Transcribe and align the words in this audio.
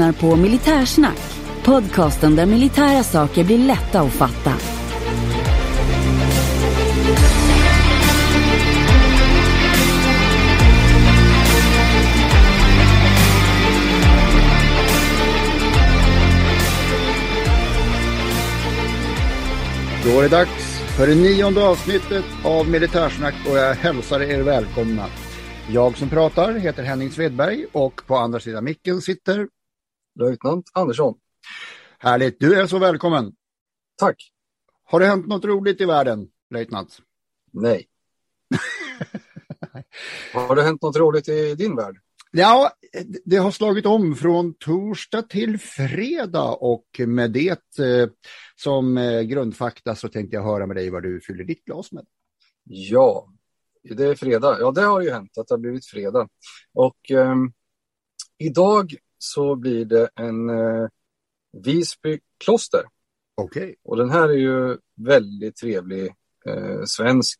lyssnar 0.00 0.12
på 0.12 0.36
Militärsnack, 0.36 1.18
podcasten 1.64 2.36
där 2.36 2.46
militära 2.46 3.02
saker 3.02 3.44
blir 3.44 3.58
lätta 3.58 4.00
att 4.00 4.12
fatta. 4.12 4.52
Då 20.04 20.18
är 20.18 20.22
det 20.22 20.28
dags 20.28 20.80
för 20.96 21.06
det 21.06 21.14
nionde 21.14 21.68
avsnittet 21.68 22.24
av 22.44 22.68
Militärsnack 22.68 23.34
och 23.50 23.56
jag 23.56 23.74
hälsar 23.74 24.22
er 24.22 24.42
välkomna. 24.42 25.06
Jag 25.68 25.96
som 25.96 26.08
pratar 26.08 26.54
heter 26.54 26.82
Henning 26.82 27.10
Svedberg 27.10 27.66
och 27.72 28.02
på 28.06 28.16
andra 28.16 28.40
sidan 28.40 28.64
micken 28.64 29.00
sitter 29.00 29.46
Löjtnant 30.14 30.70
Andersson. 30.72 31.14
Härligt, 31.98 32.40
du 32.40 32.60
är 32.60 32.66
så 32.66 32.78
välkommen. 32.78 33.32
Tack. 33.96 34.32
Har 34.84 35.00
det 35.00 35.06
hänt 35.06 35.26
något 35.26 35.44
roligt 35.44 35.80
i 35.80 35.84
världen, 35.84 36.28
löjtnant? 36.50 36.98
Nej. 37.52 37.86
Har 40.34 40.56
det 40.56 40.62
hänt 40.62 40.82
något 40.82 40.96
roligt 40.96 41.28
i 41.28 41.54
din 41.54 41.76
värld? 41.76 42.00
Ja, 42.32 42.72
det 43.24 43.36
har 43.36 43.50
slagit 43.50 43.86
om 43.86 44.16
från 44.16 44.54
torsdag 44.54 45.22
till 45.22 45.58
fredag 45.58 46.50
och 46.50 46.86
med 47.06 47.30
det 47.30 47.78
eh, 47.78 48.08
som 48.56 48.98
eh, 48.98 49.20
grundfakta 49.20 49.94
så 49.94 50.08
tänkte 50.08 50.36
jag 50.36 50.44
höra 50.44 50.66
med 50.66 50.76
dig 50.76 50.90
vad 50.90 51.02
du 51.02 51.20
fyller 51.20 51.44
ditt 51.44 51.64
glas 51.64 51.92
med. 51.92 52.06
Ja, 52.64 53.32
det 53.82 54.04
är 54.04 54.14
fredag. 54.14 54.56
Ja, 54.60 54.70
det 54.70 54.82
har 54.82 55.00
ju 55.00 55.10
hänt 55.10 55.38
att 55.38 55.48
det 55.48 55.54
har 55.54 55.58
blivit 55.58 55.86
fredag. 55.86 56.28
Och 56.74 57.10
eh, 57.10 57.34
idag 58.38 58.94
så 59.22 59.56
blir 59.56 59.84
det 59.84 60.08
en 60.14 60.50
eh, 60.50 60.88
Visby 61.52 62.20
kloster. 62.44 62.82
Okej. 63.34 63.62
Okay. 63.62 63.74
Och 63.82 63.96
den 63.96 64.10
här 64.10 64.28
är 64.28 64.38
ju 64.38 64.78
väldigt 64.96 65.56
trevlig 65.56 66.14
eh, 66.46 66.84
svensk. 66.84 67.38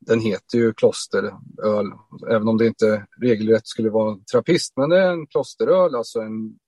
Den 0.00 0.20
heter 0.20 0.58
ju 0.58 0.72
klosteröl, 0.72 1.92
även 2.30 2.48
om 2.48 2.58
det 2.58 2.66
inte 2.66 3.06
regelrätt 3.20 3.66
skulle 3.66 3.90
vara 3.90 4.12
en 4.12 4.24
trappist. 4.24 4.72
Men 4.76 4.90
det 4.90 5.02
är 5.02 5.12
en 5.12 5.26
klosteröl, 5.26 5.94
alltså 5.94 6.20
en, 6.20 6.58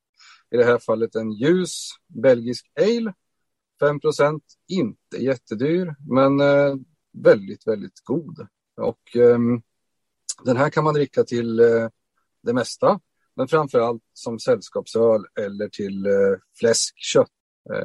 i 0.50 0.56
det 0.56 0.64
här 0.64 0.78
fallet 0.78 1.14
en 1.14 1.32
ljus 1.32 1.88
belgisk 2.06 2.66
ale. 2.76 3.14
5% 3.80 4.40
inte 4.68 5.16
jättedyr, 5.16 5.94
men 6.08 6.40
eh, 6.40 6.74
väldigt, 7.12 7.66
väldigt 7.66 8.00
god. 8.04 8.46
Och 8.76 9.16
eh, 9.16 9.38
den 10.44 10.56
här 10.56 10.70
kan 10.70 10.84
man 10.84 10.94
dricka 10.94 11.24
till 11.24 11.60
eh, 11.60 11.88
det 12.42 12.52
mesta, 12.52 13.00
men 13.38 13.48
framför 13.48 13.78
allt 13.78 14.02
som 14.12 14.38
sällskapsöl 14.38 15.24
eller 15.40 15.68
till 15.68 16.06
eh, 16.06 16.12
fläskkött. 16.58 17.30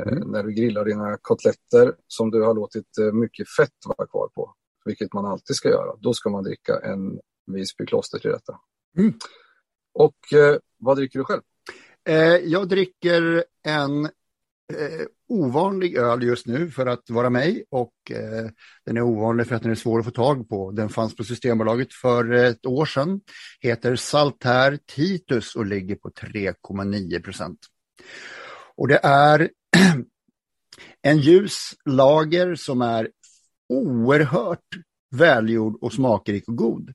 Mm. 0.08 0.32
När 0.32 0.44
du 0.44 0.54
grillar 0.54 0.86
dina 0.86 1.18
kotletter 1.22 1.96
som 2.08 2.32
du 2.32 2.42
har 2.44 2.54
låtit 2.54 2.98
eh, 2.98 3.14
mycket 3.14 3.50
fett 3.50 3.70
vara 3.86 4.08
kvar 4.08 4.28
på, 4.36 4.54
vilket 4.86 5.14
man 5.14 5.26
alltid 5.26 5.56
ska 5.56 5.70
göra. 5.70 5.96
Då 6.00 6.14
ska 6.14 6.30
man 6.30 6.44
dricka 6.44 6.80
en 6.80 7.20
Visby 7.52 7.86
kloster 7.86 8.20
till 8.20 8.32
detta. 8.32 8.60
Mm. 8.98 9.14
Och 9.94 10.34
eh, 10.34 10.58
vad 10.78 10.98
dricker 10.98 11.20
du 11.20 11.26
själv? 11.26 11.42
jag 12.44 12.70
dricker 12.70 13.46
en 13.64 14.06
eh, 14.06 15.06
ovanlig 15.34 15.96
öl 15.96 16.24
just 16.24 16.48
nu 16.48 16.72
för 16.72 16.86
att 16.86 17.10
vara 17.10 17.30
mig 17.30 17.64
och 17.70 17.94
eh, 18.12 18.50
den 18.86 18.98
är 18.98 19.02
ovanlig 19.02 19.48
för 19.48 19.56
att 19.56 19.62
den 19.62 19.72
är 19.72 19.76
svår 19.76 20.00
att 20.00 20.06
få 20.06 20.12
tag 20.12 20.50
på. 20.50 20.72
Den 20.72 20.90
fanns 20.90 21.16
på 21.16 21.24
Systembolaget 21.24 21.94
för 21.94 22.32
ett 22.32 22.66
år 22.66 22.86
sedan. 22.86 23.22
Heter 23.60 23.96
Saltär 23.96 24.80
Titus 24.96 25.56
och 25.56 25.66
ligger 25.66 25.96
på 25.96 26.10
3,9 26.10 27.22
procent. 27.22 27.60
Och 28.76 28.88
det 28.88 29.00
är 29.04 29.50
en 31.02 31.18
ljus 31.18 31.74
lager 31.86 32.56
som 32.56 32.82
är 32.82 33.10
oerhört 33.70 34.68
välgjord 35.16 35.78
och 35.82 35.94
smakrik 35.94 36.48
och 36.48 36.56
god. 36.56 36.94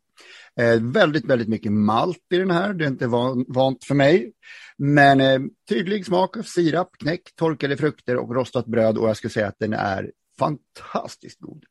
Eh, 0.61 0.81
väldigt, 0.81 1.25
väldigt 1.25 1.49
mycket 1.49 1.73
malt 1.73 2.23
i 2.35 2.37
den 2.37 2.51
här. 2.51 2.75
Det 2.75 2.85
är 2.85 2.89
inte 2.89 3.07
van, 3.07 3.45
vant 3.49 3.85
för 3.85 3.95
mig. 3.95 4.33
Men 4.79 5.21
eh, 5.21 5.41
tydlig 5.69 6.07
smak 6.07 6.37
av 6.37 6.43
sirap, 6.43 6.99
knäck, 6.99 7.35
torkade 7.35 7.77
frukter 7.77 8.17
och 8.17 8.35
rostat 8.35 8.67
bröd 8.67 8.99
och 8.99 9.09
jag 9.09 9.17
skulle 9.17 9.31
säga 9.31 9.47
att 9.49 9.59
den 9.59 9.73
är 9.73 10.13
fantastiskt 10.39 11.41
god. 11.41 11.65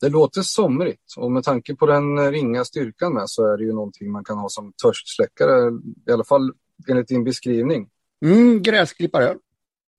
Det 0.00 0.08
låter 0.08 0.42
somrigt 0.42 1.14
och 1.16 1.32
med 1.32 1.44
tanke 1.44 1.74
på 1.74 1.86
den 1.86 2.32
ringa 2.32 2.64
styrkan 2.64 3.14
med 3.14 3.24
så 3.26 3.52
är 3.52 3.56
det 3.56 3.64
ju 3.64 3.72
någonting 3.72 4.12
man 4.12 4.24
kan 4.24 4.38
ha 4.38 4.48
som 4.48 4.72
törstsläckare, 4.82 5.72
i 6.08 6.12
alla 6.12 6.24
fall 6.24 6.52
enligt 6.88 7.08
din 7.08 7.24
beskrivning. 7.24 7.88
Mm, 8.24 8.62
gräsklipparöl. 8.62 9.36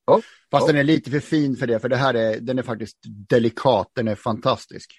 Ja, 0.06 0.22
Fast 0.52 0.68
ja. 0.68 0.68
den 0.68 0.80
är 0.80 0.84
lite 0.84 1.12
för 1.12 1.20
fin 1.20 1.56
för 1.56 1.68
det, 1.68 1.80
för 1.80 1.90
det 1.90 1.96
här 1.96 2.14
är, 2.14 2.40
den 2.40 2.60
är 2.60 2.64
faktiskt 2.64 2.98
delikat, 3.30 3.92
den 3.94 4.08
är 4.08 4.16
fantastisk. 4.16 4.92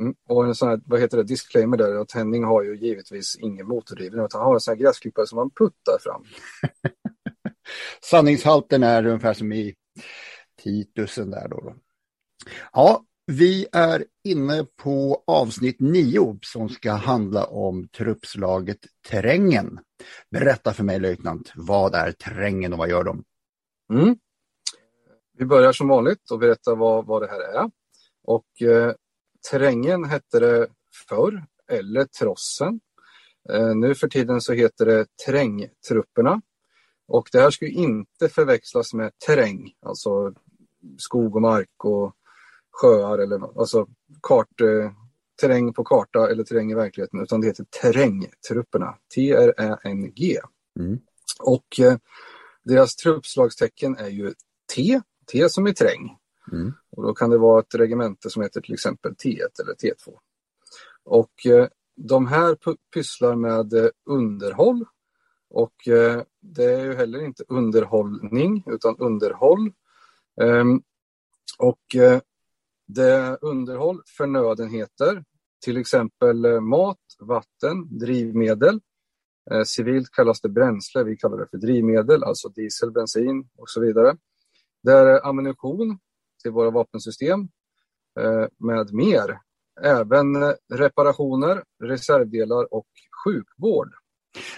Mm. 0.00 0.14
Och 0.28 0.44
en 0.44 0.54
sån 0.54 0.68
här, 0.68 0.80
vad 0.86 1.00
heter 1.00 1.16
det, 1.16 1.24
disclaimer 1.24 1.76
där, 1.76 1.94
att 1.94 2.12
Henning 2.12 2.44
har 2.44 2.62
ju 2.62 2.76
givetvis 2.76 3.36
ingen 3.36 3.66
motordriven 3.66 4.24
utan 4.24 4.40
har 4.40 4.54
en 4.54 4.60
sån 4.60 4.72
här 4.72 4.82
gräsklippare 4.82 5.26
som 5.26 5.36
man 5.36 5.50
puttar 5.50 5.98
fram. 6.00 6.24
Sanningshalten 8.04 8.82
är 8.82 9.06
ungefär 9.06 9.34
som 9.34 9.52
i 9.52 9.74
Titusen 10.62 11.30
där 11.30 11.48
då. 11.48 11.60
då. 11.60 11.74
Ja, 12.72 13.04
vi 13.26 13.66
är 13.72 14.04
inne 14.24 14.66
på 14.82 15.22
avsnitt 15.26 15.80
nio 15.80 16.38
som 16.42 16.68
ska 16.68 16.92
handla 16.92 17.44
om 17.44 17.88
truppslaget 17.88 18.78
Terrängen. 19.08 19.80
Berätta 20.30 20.72
för 20.72 20.84
mig 20.84 21.00
löjtnant, 21.00 21.52
vad 21.56 21.94
är 21.94 22.12
Terrängen 22.12 22.72
och 22.72 22.78
vad 22.78 22.88
gör 22.88 23.04
de? 23.04 23.24
Mm. 23.92 24.16
Vi 25.38 25.44
börjar 25.44 25.72
som 25.72 25.88
vanligt 25.88 26.30
och 26.30 26.38
berätta 26.38 26.74
vad, 26.74 27.06
vad 27.06 27.22
det 27.22 27.28
här 27.28 27.40
är. 27.40 27.70
Och 28.24 28.62
eh, 28.62 28.94
Terrängen 29.50 30.04
hette 30.04 30.40
det 30.40 30.68
förr, 31.08 31.44
eller 31.70 32.04
Trossen. 32.04 32.80
Eh, 33.50 33.74
nu 33.74 33.94
för 33.94 34.08
tiden 34.08 34.40
så 34.40 34.52
heter 34.52 34.86
det 34.86 35.06
Terrängtrupperna. 35.26 36.40
Och 37.08 37.28
det 37.32 37.40
här 37.40 37.50
ska 37.50 37.66
inte 37.66 38.28
förväxlas 38.28 38.94
med 38.94 39.12
terräng, 39.26 39.72
alltså 39.82 40.32
skog 40.98 41.36
och 41.36 41.42
mark 41.42 41.84
och 41.84 42.14
sjöar 42.70 43.18
eller 43.18 43.60
alltså 43.60 43.86
kart, 44.22 44.60
eh, 44.60 44.92
terräng 45.40 45.72
på 45.72 45.84
karta 45.84 46.30
eller 46.30 46.44
terräng 46.44 46.70
i 46.70 46.74
verkligheten, 46.74 47.20
utan 47.20 47.40
det 47.40 47.46
heter 47.46 47.66
Terrängtrupperna, 47.80 48.98
T-R-Ä-N-G. 49.14 50.38
Mm. 50.80 50.98
Och 51.40 51.80
eh, 51.80 51.96
deras 52.64 52.96
truppslagstecken 52.96 53.96
är 53.96 54.08
ju 54.08 54.34
T, 54.74 55.00
T 55.32 55.48
som 55.48 55.66
i 55.66 55.74
terräng. 55.74 56.16
Mm. 56.52 56.72
Och 56.90 57.02
då 57.02 57.14
kan 57.14 57.30
det 57.30 57.38
vara 57.38 57.60
ett 57.60 57.74
regemente 57.74 58.30
som 58.30 58.42
heter 58.42 58.60
till 58.60 58.74
exempel 58.74 59.12
T1 59.12 59.60
eller 59.62 59.74
T2. 59.74 60.14
Och 61.04 61.46
eh, 61.46 61.68
de 61.96 62.26
här 62.26 62.56
pysslar 62.94 63.34
med 63.34 63.72
eh, 63.72 63.90
underhåll 64.06 64.84
och 65.50 65.88
eh, 65.88 66.22
det 66.40 66.64
är 66.64 66.84
ju 66.84 66.94
heller 66.94 67.24
inte 67.24 67.44
underhållning 67.48 68.64
utan 68.66 68.96
underhåll. 68.98 69.72
Ehm, 70.40 70.82
och 71.58 71.96
eh, 71.96 72.20
det 72.86 73.10
är 73.12 73.38
underhåll 73.40 74.02
förnödenheter, 74.06 75.24
till 75.64 75.76
exempel 75.76 76.44
eh, 76.44 76.60
mat, 76.60 76.98
vatten, 77.20 77.98
drivmedel. 77.98 78.80
Eh, 79.50 79.62
civilt 79.62 80.10
kallas 80.10 80.40
det 80.40 80.48
bränsle, 80.48 81.04
vi 81.04 81.16
kallar 81.16 81.38
det 81.38 81.46
för 81.50 81.58
drivmedel, 81.58 82.24
alltså 82.24 82.48
diesel, 82.48 82.90
bensin 82.90 83.48
och 83.56 83.70
så 83.70 83.80
vidare. 83.80 84.16
Det 84.82 84.92
är 84.92 85.26
ammunition, 85.26 85.98
till 86.42 86.50
våra 86.50 86.70
vapensystem 86.70 87.48
med 88.58 88.94
mer. 88.94 89.38
Även 89.82 90.26
reparationer, 90.74 91.62
reservdelar 91.84 92.74
och 92.74 92.86
sjukvård. 93.24 93.88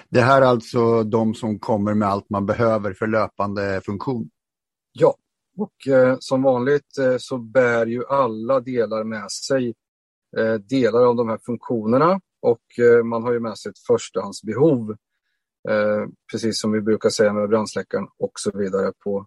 Det 0.09 0.21
här 0.21 0.43
är 0.43 0.47
alltså 0.47 1.03
de 1.03 1.35
som 1.35 1.59
kommer 1.59 1.95
med 1.95 2.09
allt 2.09 2.31
man 2.31 2.47
behöver 2.47 2.93
för 2.93 3.07
löpande 3.07 3.81
funktion? 3.85 4.31
Ja, 4.93 5.17
och 5.57 5.93
eh, 5.93 6.17
som 6.21 6.43
vanligt 6.43 6.99
eh, 6.99 7.17
så 7.19 7.39
bär 7.39 7.87
ju 7.87 8.07
alla 8.07 8.61
delar 8.61 9.05
med 9.05 9.31
sig 9.31 9.75
eh, 10.37 10.55
delar 10.55 11.03
av 11.03 11.17
de 11.17 11.29
här 11.29 11.39
funktionerna 11.47 12.21
och 12.43 12.79
eh, 12.79 13.05
man 13.05 13.23
har 13.23 13.33
ju 13.33 13.41
med 13.41 13.59
sig 13.59 13.71
ett 13.71 13.79
förstahandsbehov. 13.79 14.91
Eh, 15.69 16.07
precis 16.33 16.61
som 16.61 16.73
vi 16.73 16.81
brukar 16.81 17.09
säga 17.09 17.33
med 17.33 17.49
brandsläckaren 17.49 18.09
och 18.19 18.33
så 18.35 18.59
vidare 18.59 18.93
på, 19.05 19.27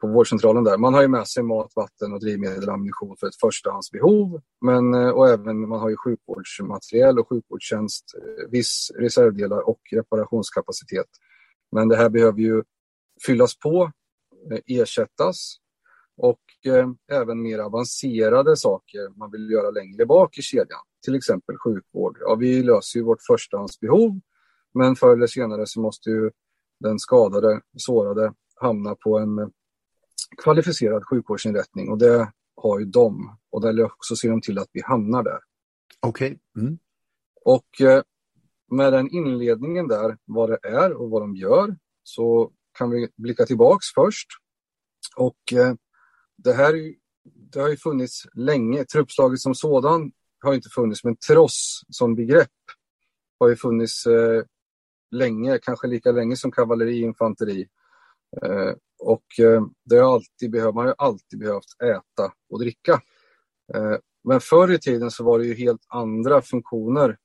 på 0.00 0.06
vårdcentralen 0.06 0.64
där. 0.64 0.78
Man 0.78 0.94
har 0.94 1.02
ju 1.02 1.08
med 1.08 1.28
sig 1.28 1.42
mat, 1.42 1.72
vatten 1.76 2.12
och 2.12 2.20
drivmedel 2.20 2.68
och 2.68 2.74
ammunition 2.74 3.16
för 3.20 3.26
ett 3.26 3.40
förstahandsbehov. 3.40 4.40
Men, 4.60 4.94
eh, 4.94 5.08
och 5.08 5.28
även 5.28 5.68
man 5.68 5.80
har 5.80 5.88
ju 5.88 5.96
sjukvårdsmateriel 5.96 7.18
och 7.18 7.28
sjukvårdstjänst, 7.28 8.04
eh, 8.14 8.50
viss 8.50 8.90
reservdelar 8.98 9.68
och 9.68 9.80
reparationskapacitet. 9.92 11.06
Men 11.72 11.88
det 11.88 11.96
här 11.96 12.08
behöver 12.08 12.40
ju 12.40 12.62
fyllas 13.26 13.58
på 13.58 13.92
eh, 14.52 14.58
ersättas 14.66 15.56
och 16.16 16.40
eh, 16.66 16.88
även 17.12 17.42
mer 17.42 17.58
avancerade 17.58 18.56
saker 18.56 19.18
man 19.18 19.30
vill 19.30 19.50
göra 19.50 19.70
längre 19.70 20.06
bak 20.06 20.38
i 20.38 20.42
kedjan, 20.42 20.80
till 21.04 21.14
exempel 21.14 21.56
sjukvård. 21.56 22.16
Ja, 22.20 22.34
vi 22.34 22.62
löser 22.62 22.98
ju 22.98 23.04
vårt 23.04 23.22
förstahandsbehov, 23.26 24.20
men 24.74 24.96
förr 24.96 25.16
eller 25.16 25.26
senare 25.26 25.66
så 25.66 25.80
måste 25.80 26.10
ju 26.10 26.30
den 26.80 26.98
skadade, 26.98 27.60
sårade 27.76 28.32
hamna 28.60 28.94
på 28.94 29.18
en 29.18 29.38
eh, 29.38 29.48
kvalificerad 30.38 31.04
sjukvårdsinrättning 31.04 31.88
och 31.88 31.98
det 31.98 32.32
har 32.56 32.78
ju 32.78 32.84
de 32.84 33.38
och 33.50 33.60
där 33.60 33.84
också 33.84 34.16
ser 34.16 34.30
de 34.30 34.40
till 34.40 34.58
att 34.58 34.68
vi 34.72 34.82
hamnar 34.84 35.22
där. 35.22 35.38
Okej. 36.00 36.26
Okay. 36.26 36.64
Mm. 36.64 36.78
Och 37.44 37.80
eh, 37.80 38.02
med 38.70 38.92
den 38.92 39.10
inledningen 39.10 39.88
där, 39.88 40.18
vad 40.24 40.50
det 40.50 40.58
är 40.62 40.92
och 40.92 41.10
vad 41.10 41.22
de 41.22 41.36
gör, 41.36 41.76
så 42.02 42.52
kan 42.78 42.90
vi 42.90 43.08
blicka 43.16 43.46
tillbaks 43.46 43.86
först. 43.94 44.28
Och 45.16 45.52
eh, 45.52 45.74
det 46.36 46.52
här 46.52 46.94
det 47.24 47.60
har 47.60 47.68
ju 47.68 47.76
funnits 47.76 48.26
länge. 48.34 48.84
Truppslaget 48.84 49.40
som 49.40 49.54
sådan 49.54 50.12
har 50.40 50.54
inte 50.54 50.68
funnits, 50.68 51.04
men 51.04 51.16
tross 51.16 51.80
som 51.88 52.14
begrepp 52.14 52.48
har 53.38 53.48
ju 53.48 53.56
funnits 53.56 54.06
eh, 54.06 54.42
länge, 55.10 55.58
kanske 55.62 55.86
lika 55.86 56.12
länge 56.12 56.36
som 56.36 56.50
kavalleri 56.50 57.02
och 57.02 57.08
infanteri. 57.08 57.68
Eh, 58.42 58.72
och 59.00 59.40
eh, 59.40 59.62
det 59.84 59.96
har 59.96 60.14
alltid 60.14 60.50
behövt, 60.50 60.74
man 60.74 60.86
har 60.86 60.94
alltid 60.98 61.38
behövt 61.38 61.82
äta 61.82 62.32
och 62.50 62.60
dricka. 62.60 62.92
Eh, 63.74 63.96
men 64.24 64.40
förr 64.40 64.72
i 64.72 64.78
tiden 64.78 65.10
så 65.10 65.24
var 65.24 65.38
det 65.38 65.44
ju 65.46 65.54
helt 65.54 65.80
andra 65.88 66.42
funktioner 66.42 67.16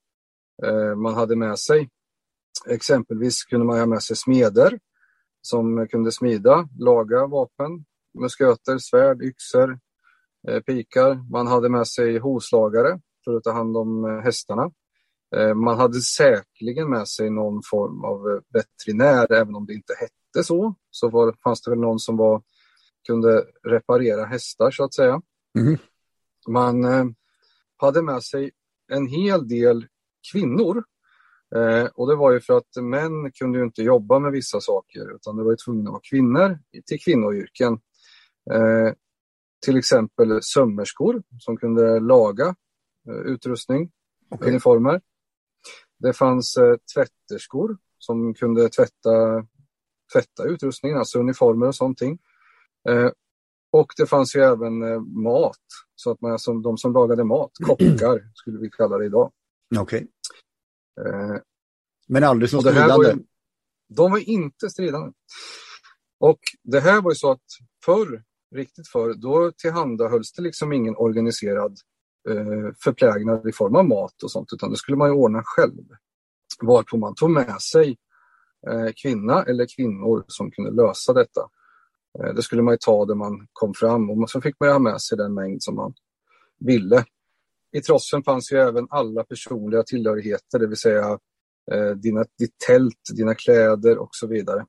eh, 0.64 0.96
man 0.96 1.14
hade 1.14 1.36
med 1.36 1.60
sig. 1.60 1.90
Exempelvis 2.68 3.44
kunde 3.44 3.66
man 3.66 3.80
ha 3.80 3.86
med 3.86 4.04
sig 4.04 4.16
smeder 4.16 4.80
som 5.42 5.88
kunde 5.88 6.12
smida, 6.12 6.70
laga 6.80 7.28
vapen, 7.28 7.86
musköter, 8.20 8.78
svärd, 8.78 9.22
yxor, 9.22 9.80
pikar. 10.66 11.32
Man 11.32 11.48
hade 11.48 11.70
med 11.70 11.88
sig 11.88 12.18
hovslagare 12.20 13.00
för 13.26 13.36
att 13.36 13.44
ta 13.44 13.52
hand 13.52 13.78
om 13.78 14.22
hästarna. 14.24 14.72
Man 15.56 15.78
hade 15.78 16.02
säkerligen 16.02 16.90
med 16.90 17.08
sig 17.08 17.30
någon 17.30 17.62
form 17.72 18.04
av 18.04 18.42
veterinär, 18.50 19.34
även 19.34 19.56
om 19.56 19.66
det 19.66 19.74
inte 19.74 19.94
hette 20.00 20.25
så. 20.44 20.76
Så 20.92 21.10
var, 21.10 21.36
fanns 21.44 21.62
det 21.62 21.72
väl 21.72 21.80
någon 21.80 22.00
som 22.00 22.18
var, 22.18 22.44
kunde 23.08 23.46
reparera 23.64 24.26
hästar 24.26 24.72
så 24.72 24.84
att 24.84 24.94
säga. 24.94 25.22
Mm. 25.60 25.78
Man 26.48 26.86
hade 27.78 28.02
med 28.02 28.24
sig 28.24 28.52
en 28.92 29.08
hel 29.08 29.48
del 29.48 29.88
kvinnor 30.32 30.84
Eh, 31.56 31.86
och 31.86 32.08
det 32.08 32.16
var 32.16 32.32
ju 32.32 32.40
för 32.40 32.58
att 32.58 32.76
män 32.82 33.32
kunde 33.32 33.64
inte 33.64 33.82
jobba 33.82 34.20
med 34.20 34.32
vissa 34.32 34.62
saker 34.62 35.16
utan 35.16 35.38
det 35.38 35.44
var 35.44 35.52
ju 35.52 35.58
tvungna 35.66 35.90
att 35.90 35.94
vara 35.94 36.02
kvinnor 36.10 36.60
till 36.86 37.00
kvinnoyrken. 37.00 37.74
Eh, 38.52 38.94
till 39.66 39.78
exempel 39.78 40.40
sömmerskor 40.42 41.24
som 41.40 41.58
kunde 41.58 42.00
laga 42.00 42.56
eh, 43.10 43.32
utrustning, 43.34 43.92
okay. 44.30 44.50
uniformer. 44.50 45.02
Det 46.00 46.14
fanns 46.14 46.58
eh, 46.58 46.76
tvätterskor 46.96 47.78
som 47.98 48.34
kunde 48.34 48.70
tvätta, 48.70 49.46
tvätta 50.14 50.44
utrustningen, 50.44 50.98
alltså 50.98 51.20
uniformer 51.20 51.68
och 51.68 51.76
sånt. 51.76 52.02
Eh, 52.02 53.10
och 53.72 53.94
det 53.98 54.06
fanns 54.06 54.36
ju 54.36 54.42
även 54.42 54.84
eh, 54.84 55.00
mat, 55.00 55.66
så 55.96 56.12
att 56.12 56.22
man, 56.22 56.40
som, 56.40 56.62
de 56.62 56.78
som 56.78 56.94
lagade 56.94 57.24
mat, 57.24 57.52
kockar 57.64 58.32
skulle 58.34 58.60
vi 58.60 58.70
kalla 58.70 58.98
det 58.98 59.06
idag. 59.06 59.32
Okay. 59.80 60.08
Eh, 61.02 61.36
Men 62.08 62.24
aldrig 62.24 62.50
som 62.50 62.62
stridande? 62.62 63.16
De 63.90 64.12
var 64.12 64.30
inte 64.30 64.70
stridande. 64.70 65.12
Och 66.20 66.40
det 66.64 66.80
här 66.80 67.02
var 67.02 67.12
ju 67.12 67.16
så 67.16 67.32
att 67.32 67.44
förr, 67.86 68.24
riktigt 68.56 68.88
förr, 68.88 69.14
då 69.14 69.52
tillhandahölls 69.58 70.32
det 70.32 70.42
liksom 70.42 70.74
ingen 70.74 70.96
organiserad 70.96 71.78
eh, 72.30 72.74
förplägnad 72.84 73.48
i 73.48 73.52
form 73.52 73.76
av 73.76 73.86
mat 73.86 74.24
och 74.24 74.32
sånt, 74.32 74.50
utan 74.54 74.72
det 74.72 74.78
skulle 74.78 74.98
man 74.98 75.10
ju 75.10 75.14
ordna 75.14 75.42
själv. 75.46 75.84
Varpå 76.62 76.98
man 76.98 77.16
tog 77.16 77.32
med 77.32 77.62
sig 77.62 77.98
kvinna 79.02 79.44
eller 79.44 79.66
kvinnor 79.76 80.24
som 80.28 80.52
kunde 80.52 80.72
lösa 80.72 81.14
detta. 81.14 81.42
Eh, 82.20 82.34
det 82.34 82.42
skulle 82.42 82.62
man 82.62 82.74
ju 82.74 82.78
ta 82.78 83.06
där 83.06 83.16
man 83.16 83.48
kom 83.54 83.74
fram 83.74 84.10
och 84.10 84.30
så 84.30 84.42
fick 84.42 84.56
man 84.60 84.70
ha 84.70 84.80
med 84.80 85.02
sig 85.02 85.18
den 85.18 85.34
mängd 85.34 85.64
som 85.64 85.76
man 85.76 85.94
ville. 86.60 87.06
I 87.72 87.82
trossen 87.82 88.24
fanns 88.24 88.52
ju 88.52 88.58
även 88.58 88.88
alla 88.90 89.24
personliga 89.24 89.84
tillhörigheter, 89.84 90.60
det 90.60 90.68
vill 90.68 90.78
säga 90.78 91.20
eh, 91.72 91.90
dina, 91.90 92.26
ditt 92.40 92.58
tält, 92.68 93.02
dina 93.16 93.36
kläder 93.36 93.98
och 93.98 94.10
så 94.12 94.28
vidare. 94.28 94.66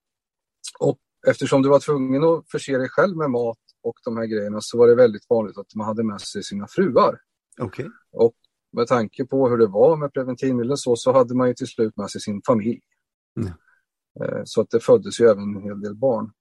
Och 0.78 0.98
eftersom 1.26 1.62
du 1.62 1.68
var 1.68 1.80
tvungen 1.80 2.24
att 2.24 2.50
förse 2.50 2.78
dig 2.78 2.88
själv 2.88 3.16
med 3.16 3.30
mat 3.30 3.58
och 3.82 3.94
de 4.04 4.16
här 4.16 4.26
grejerna 4.26 4.58
så 4.60 4.78
var 4.78 4.88
det 4.88 4.94
väldigt 4.94 5.30
vanligt 5.30 5.58
att 5.58 5.74
man 5.74 5.86
hade 5.86 6.04
med 6.04 6.20
sig 6.20 6.42
sina 6.42 6.66
fruar. 6.68 7.18
Okay. 7.60 7.86
Och 8.12 8.34
med 8.72 8.86
tanke 8.86 9.24
på 9.24 9.48
hur 9.48 9.58
det 9.58 9.66
var 9.66 9.96
med 9.96 10.12
preventivmedel 10.12 10.76
så, 10.76 10.96
så 10.96 11.12
hade 11.12 11.34
man 11.34 11.48
ju 11.48 11.54
till 11.54 11.66
slut 11.66 11.96
med 11.96 12.10
sig 12.10 12.20
sin 12.20 12.42
familj. 12.46 12.80
Mm. 13.40 13.52
Eh, 14.20 14.40
så 14.44 14.60
att 14.60 14.70
det 14.70 14.80
föddes 14.80 15.20
ju 15.20 15.24
även 15.24 15.56
en 15.56 15.62
hel 15.62 15.80
del 15.80 15.94
barn. 15.94 16.32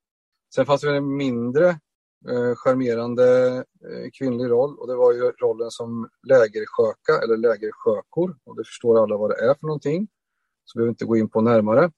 Sen 0.56 0.66
fanns 0.66 0.82
det 0.82 0.98
en 0.98 1.16
mindre 1.16 1.70
eh, 2.30 2.56
charmerande 2.56 3.56
eh, 3.58 4.10
kvinnlig 4.20 4.50
roll 4.50 4.80
och 4.80 4.88
det 4.88 4.96
var 4.96 5.14
ju 5.14 5.22
rollen 5.22 5.72
som 5.72 6.10
lägersköka 6.28 7.24
eller 7.24 7.38
lägerskökor 7.38 8.38
och 8.44 8.56
det 8.58 8.64
förstår 8.64 9.04
alla 9.04 9.18
vad 9.18 9.30
det 9.30 9.36
är 9.36 9.54
för 9.54 9.68
någonting. 9.68 10.08
Så 10.66 10.80
vi 10.80 10.80
behöver 10.80 10.90
inte 10.90 11.06
gå 11.06 11.18
in 11.18 11.30
på 11.30 11.42
närmare. 11.42 11.92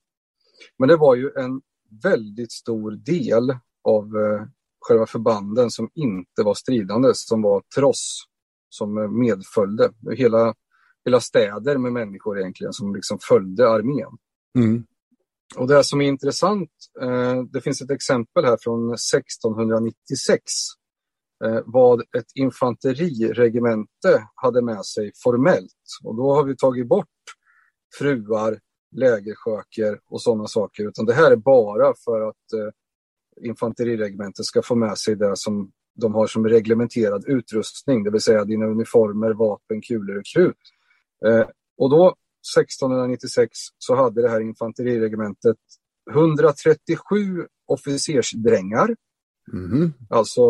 Men 0.78 0.90
det 0.90 0.98
var 0.98 1.16
ju 1.16 1.32
en 1.36 1.62
väldigt 2.04 2.52
stor 2.52 2.92
del 2.92 3.58
av 3.84 4.12
själva 4.80 5.06
förbanden 5.06 5.72
som 5.72 5.90
inte 5.94 6.44
var 6.44 6.54
stridande, 6.54 7.10
som 7.13 7.42
var 7.42 7.63
tross 7.75 8.28
som 8.70 9.20
medföljde. 9.20 9.92
Hela, 10.16 10.56
hela 11.06 11.20
städer 11.20 11.78
med 11.78 11.94
människor 11.94 12.40
egentligen 12.40 12.74
som 12.74 12.96
liksom 12.96 13.20
följde 13.22 13.70
armén. 13.70 14.18
Mm. 14.58 14.86
Och 15.56 15.68
det 15.68 15.84
som 15.84 16.01
är 16.01 16.06
intressant, 16.06 16.70
eh, 17.01 17.44
det 17.44 17.62
finns 17.62 17.82
ett 17.82 17.92
exempel 17.92 18.46
här 18.46 18.58
från 18.62 18.94
1696 18.94 20.42
eh, 21.46 21.60
vad 21.66 22.01
ett 22.01 22.32
infanteriregemente 22.36 24.27
hade 24.36 24.62
med 24.62 24.86
sig 24.86 25.12
formellt. 25.24 25.72
Och 26.04 26.16
då 26.16 26.34
har 26.34 26.44
vi 26.44 26.56
tagit 26.56 26.88
bort 26.88 27.08
fruar, 28.00 28.60
lägerskökor 28.96 30.00
och 30.10 30.22
sådana 30.22 30.48
saker. 30.48 30.88
Utan 30.88 31.06
det 31.06 31.13
här 31.13 31.32
är 31.32 31.36
bara 31.36 31.94
för 32.06 32.22
att 32.22 32.54
eh, 32.54 33.46
infanteriregementet 33.46 34.46
ska 34.46 34.62
få 34.62 34.75
med 34.75 34.98
sig 34.98 35.16
det 35.16 35.38
som 35.38 35.72
de 35.96 36.13
har 36.13 36.27
som 36.27 36.48
reglementerad 36.48 37.24
utrustning, 37.27 38.04
det 38.04 38.12
vill 38.12 38.22
säga 38.22 38.46
dina 38.46 38.66
uniformer, 38.66 39.34
vapen, 39.34 39.82
kulor 39.82 40.18
och 40.18 40.25
krut. 40.36 40.58
Eh, 41.25 41.48
och 41.77 41.89
då 41.89 42.16
1696 42.58 43.50
så 43.77 43.96
hade 43.96 44.22
det 44.22 44.30
här 44.30 44.42
infanteriregementet 44.42 45.58
137 46.12 47.48
officersdrängar. 47.68 48.96
Mm. 49.54 49.94
Alltså 50.10 50.42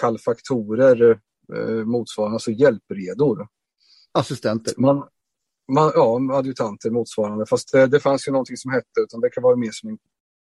kalfaktorer 0.00 1.20
eh, 1.54 1.84
motsvarande, 1.84 2.34
alltså 2.34 2.50
hjälpredor. 2.50 3.48
Assistenter? 4.12 4.74
Man, 4.76 5.08
man, 5.72 5.92
ja, 5.94 6.20
adjutanter 6.32 6.90
motsvarande. 6.90 7.46
Fast 7.46 7.72
det, 7.72 7.86
det 7.86 8.00
fanns 8.00 8.28
ju 8.28 8.32
någonting 8.32 8.56
som 8.56 8.70
hette, 8.70 9.00
utan 9.00 9.20
det 9.20 9.30
kan 9.30 9.42
vara 9.42 9.56
mer 9.56 9.70
som 9.72 9.88
en, 9.88 9.98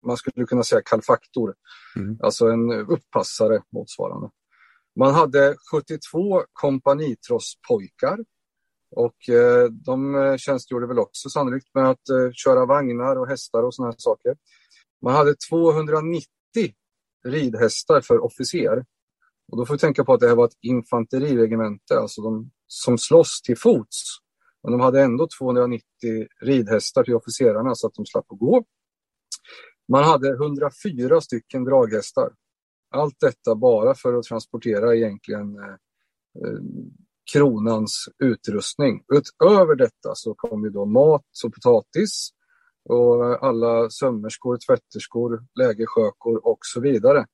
man 0.06 0.16
skulle 0.16 0.46
kunna 0.46 0.62
säga 0.62 0.82
kalfaktor. 0.84 1.54
Mm. 1.96 2.18
Alltså 2.22 2.46
en 2.46 2.72
uppassare 2.72 3.62
motsvarande. 3.72 4.30
Man 4.98 5.14
hade 5.14 5.56
72 5.72 6.42
kompanitrosspojkar 6.52 8.18
och 8.92 9.28
eh, 9.28 9.64
de 9.70 10.14
eh, 10.14 10.36
tjänstgjorde 10.36 10.86
väl 10.86 10.98
också 10.98 11.28
sannolikt 11.28 11.74
med 11.74 11.90
att 11.90 12.08
eh, 12.08 12.30
köra 12.32 12.66
vagnar 12.66 13.16
och 13.16 13.28
hästar 13.28 13.62
och 13.62 13.74
sådana 13.74 13.94
saker. 13.96 14.36
Man 15.02 15.14
hade 15.14 15.34
290 15.50 16.26
ridhästar 17.24 18.00
för 18.00 18.24
officer 18.24 18.84
Och 19.52 19.58
då 19.58 19.66
får 19.66 19.74
vi 19.74 19.78
tänka 19.78 20.04
på 20.04 20.12
att 20.12 20.20
det 20.20 20.28
här 20.28 20.36
var 20.36 20.44
ett 20.44 20.58
infanteriregemente, 20.60 21.98
alltså 21.98 22.22
de 22.22 22.50
som 22.66 22.98
slåss 22.98 23.42
till 23.42 23.58
fots. 23.58 24.02
Men 24.62 24.72
de 24.72 24.80
hade 24.80 25.02
ändå 25.02 25.28
290 25.38 25.84
ridhästar 26.42 27.04
till 27.04 27.14
officerarna 27.14 27.74
så 27.74 27.86
att 27.86 27.94
de 27.94 28.06
slapp 28.06 28.32
att 28.32 28.38
gå. 28.38 28.64
Man 29.88 30.04
hade 30.04 30.32
104 30.32 31.20
stycken 31.20 31.64
draghästar. 31.64 32.30
Allt 32.94 33.16
detta 33.20 33.54
bara 33.54 33.94
för 33.94 34.14
att 34.14 34.24
transportera 34.24 34.96
egentligen 34.96 35.56
eh, 35.56 35.76
kronans 37.32 38.08
utrustning. 38.18 39.04
Utöver 39.12 39.74
detta 39.74 40.14
så 40.14 40.34
kom 40.34 40.64
ju 40.64 40.70
då 40.70 40.84
mat 40.84 41.24
och 41.44 41.54
potatis 41.54 42.30
och 42.84 43.46
alla 43.46 43.90
sömmerskor, 43.90 44.58
tvätterskor, 44.66 45.44
lägerskökor 45.54 46.46
och 46.46 46.58
så 46.60 46.80
vidare. 46.80 47.26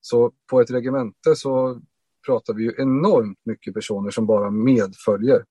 Så 0.00 0.32
på 0.50 0.60
ett 0.60 0.70
regemente 0.70 1.36
så 1.36 1.80
pratar 2.26 2.54
vi 2.54 2.62
ju 2.62 2.74
enormt 2.78 3.38
mycket 3.44 3.74
personer 3.74 4.10
som 4.10 4.26
bara 4.26 4.50
medföljer. 4.50 5.44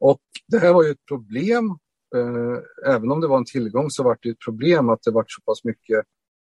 Och 0.00 0.20
det 0.48 0.58
här 0.58 0.72
var 0.72 0.82
ju 0.82 0.90
ett 0.90 1.06
problem. 1.08 1.70
Eh, 2.16 2.92
även 2.94 3.10
om 3.10 3.20
det 3.20 3.26
var 3.26 3.36
en 3.36 3.44
tillgång 3.44 3.90
så 3.90 4.02
var 4.02 4.18
det 4.22 4.28
ett 4.28 4.44
problem 4.44 4.88
att 4.88 5.02
det 5.02 5.10
var 5.10 5.24
så 5.28 5.42
pass 5.42 5.64
mycket 5.64 6.04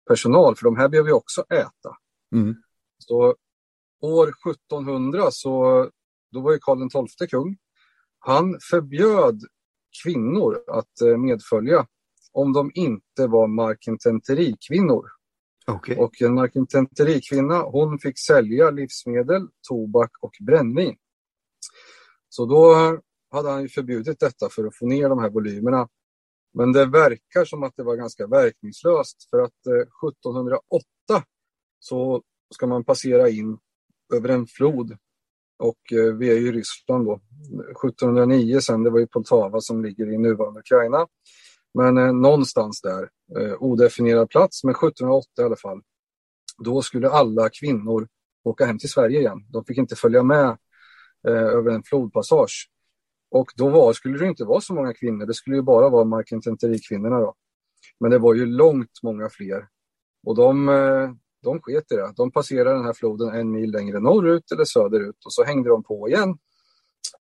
personal, 0.08 0.56
för 0.56 0.64
de 0.64 0.76
här 0.76 0.88
behöver 0.88 1.08
ju 1.08 1.14
också 1.14 1.40
äta. 1.42 1.96
Mm. 2.34 2.54
Så 2.98 3.34
år 4.00 4.28
1700 4.50 5.30
så 5.30 5.82
då 6.32 6.40
var 6.40 6.52
ju 6.52 6.58
Karl 6.61 7.06
XII 7.08 7.28
kung. 7.28 7.56
Han 8.18 8.58
förbjöd 8.70 9.40
kvinnor 10.02 10.58
att 10.68 11.00
eh, 11.00 11.16
medfölja 11.16 11.87
om 12.32 12.52
de 12.52 12.70
inte 12.75 13.26
var 13.26 13.47
markententerikvinnor. 13.47 15.04
Okay. 15.66 15.97
Och 15.97 16.23
en 16.23 16.35
markententerikvinna, 16.35 17.62
hon 17.62 17.99
fick 17.99 18.18
sälja 18.18 18.70
livsmedel, 18.70 19.49
tobak 19.68 20.11
och 20.20 20.32
brännvin. 20.47 20.97
Så 22.28 22.47
då 22.47 22.75
hade 23.30 23.50
han 23.50 23.62
ju 23.62 23.68
förbjudit 23.68 24.20
detta 24.20 24.49
för 24.50 24.64
att 24.64 24.76
få 24.76 24.87
ner 24.87 25.08
de 25.08 25.18
här 25.18 25.30
volymerna. 25.30 25.88
Men 26.54 26.73
det 26.73 26.87
verkar 26.87 27.44
som 27.44 27.62
att 27.62 27.73
det 27.76 27.82
var 27.82 27.97
ganska 27.97 28.26
verkningslöst 28.26 29.30
för 29.30 29.38
att 29.38 29.66
eh, 29.66 30.08
1708 30.08 30.85
så 31.78 32.23
ska 32.54 32.66
man 32.66 32.85
passera 32.85 33.28
in 33.28 33.58
över 34.14 34.28
en 34.28 34.47
flod 34.47 34.97
och 35.58 35.92
eh, 35.92 36.14
vi 36.14 36.30
är 36.30 36.36
i 36.36 36.52
Ryssland 36.52 37.06
då. 37.06 37.20
1709 37.86 38.60
sen, 38.60 38.82
det 38.82 38.90
var 38.90 38.98
ju 38.98 39.06
Poltava 39.06 39.60
som 39.60 39.84
ligger 39.84 40.12
i 40.12 40.18
nuvarande 40.18 40.60
Ukraina. 40.60 41.06
Men 41.74 41.98
eh, 41.98 42.12
någonstans 42.12 42.80
där, 42.80 43.08
eh, 43.38 43.54
odefinierad 43.62 44.30
plats, 44.30 44.64
men 44.64 44.74
1708 44.74 45.28
i 45.38 45.42
alla 45.42 45.56
fall. 45.56 45.80
Då 46.64 46.82
skulle 46.82 47.10
alla 47.10 47.48
kvinnor 47.48 48.08
åka 48.44 48.66
hem 48.66 48.78
till 48.78 48.90
Sverige 48.90 49.20
igen. 49.20 49.38
De 49.48 49.64
fick 49.64 49.78
inte 49.78 49.96
följa 49.96 50.22
med 50.22 50.48
eh, 51.28 51.32
över 51.32 51.70
en 51.70 51.82
flodpassage. 51.82 52.70
Och 53.30 53.50
då 53.56 53.68
var, 53.68 53.92
skulle 53.92 54.18
det 54.18 54.26
inte 54.26 54.44
vara 54.44 54.60
så 54.60 54.74
många 54.74 54.94
kvinnor, 54.94 55.26
det 55.26 55.34
skulle 55.34 55.56
ju 55.56 55.62
bara 55.62 55.88
vara 55.88 56.04
markintenterikvinnorna. 56.04 57.18
då. 57.20 57.34
Men 58.00 58.10
det 58.10 58.18
var 58.18 58.34
ju 58.34 58.46
långt 58.46 59.02
många 59.02 59.28
fler. 59.28 59.68
Och 60.26 60.36
de, 60.36 60.68
eh, 60.68 61.10
de 61.42 61.61
sket 61.61 61.92
i 61.92 61.95
det. 61.95 62.12
De 62.16 62.30
passerade 62.30 62.76
den 62.76 62.85
här 62.85 62.92
floden 62.92 63.35
en 63.35 63.50
mil 63.50 63.71
längre 63.71 64.00
norrut 64.00 64.52
eller 64.52 64.64
söderut 64.64 65.25
och 65.25 65.33
så 65.33 65.45
hängde 65.45 65.68
de 65.68 65.83
på 65.83 66.09
igen. 66.09 66.38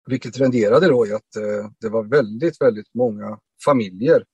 Vilket 0.07 0.41
renderade 0.41 0.89
då 0.89 1.07
i 1.07 1.13
att 1.13 1.37
eh, 1.37 1.71
det 1.81 1.89
var 1.89 2.05
väldigt, 2.05 2.61
väldigt 2.61 2.95
många 2.95 3.39
familjer 3.65 4.25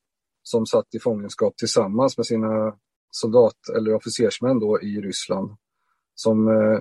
som 0.43 0.67
satt 0.67 0.95
i 0.95 0.99
fångenskap 0.99 1.57
tillsammans 1.57 2.17
med 2.17 2.26
sina 2.26 2.76
soldat 3.11 3.69
eller 3.76 3.95
officersmän 3.95 4.61
då 4.61 4.81
i 4.81 5.00
Ryssland 5.00 5.57
som 6.14 6.49
eh, 6.49 6.81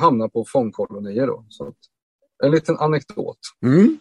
hamnade 0.00 0.30
på 0.30 0.44
fångkolonier. 0.48 1.26
Då. 1.26 1.46
Så 1.48 1.74
en 2.44 2.50
liten 2.50 2.76
anekdot. 2.76 3.38
Mm. 3.62 3.98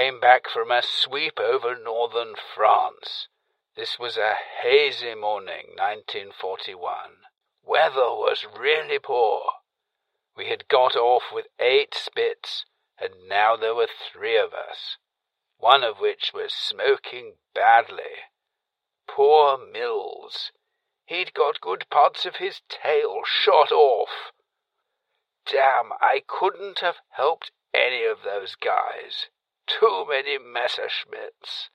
Came 0.00 0.18
back 0.18 0.48
from 0.48 0.70
a 0.70 0.80
sweep 0.82 1.38
over 1.38 1.76
northern 1.76 2.32
France. 2.54 3.28
This 3.76 3.98
was 3.98 4.16
a 4.16 4.32
hazy 4.62 5.14
morning, 5.14 5.74
1941. 5.76 6.88
Weather 7.62 8.08
was 8.16 8.46
really 8.58 8.98
poor. 8.98 9.42
We 10.34 10.46
had 10.46 10.68
got 10.68 10.96
off 10.96 11.24
with 11.34 11.48
eight 11.58 11.92
spits, 11.92 12.64
and 12.98 13.28
now 13.28 13.56
there 13.56 13.74
were 13.74 13.88
three 14.10 14.38
of 14.38 14.54
us, 14.54 14.96
one 15.58 15.84
of 15.84 16.00
which 16.00 16.30
was 16.32 16.54
smoking 16.54 17.34
badly. 17.54 18.24
Poor 19.06 19.58
Mills. 19.58 20.50
He'd 21.04 21.34
got 21.34 21.60
good 21.60 21.84
parts 21.90 22.24
of 22.24 22.36
his 22.36 22.62
tail 22.70 23.20
shot 23.26 23.70
off. 23.70 24.32
Damn, 25.44 25.92
I 26.00 26.22
couldn't 26.26 26.78
have 26.78 26.96
helped 27.10 27.50
any 27.74 28.06
of 28.06 28.22
those 28.24 28.54
guys. 28.54 29.28
Too 29.78 30.04
many 30.08 30.38
Messerschmitts. 30.38 31.70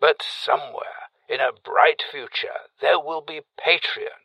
But 0.00 0.22
somewhere, 0.22 1.02
in 1.28 1.40
a 1.40 1.52
bright 1.52 2.02
future, 2.10 2.60
there 2.80 2.98
will 2.98 3.22
be 3.22 3.40
Patreon 3.66 4.24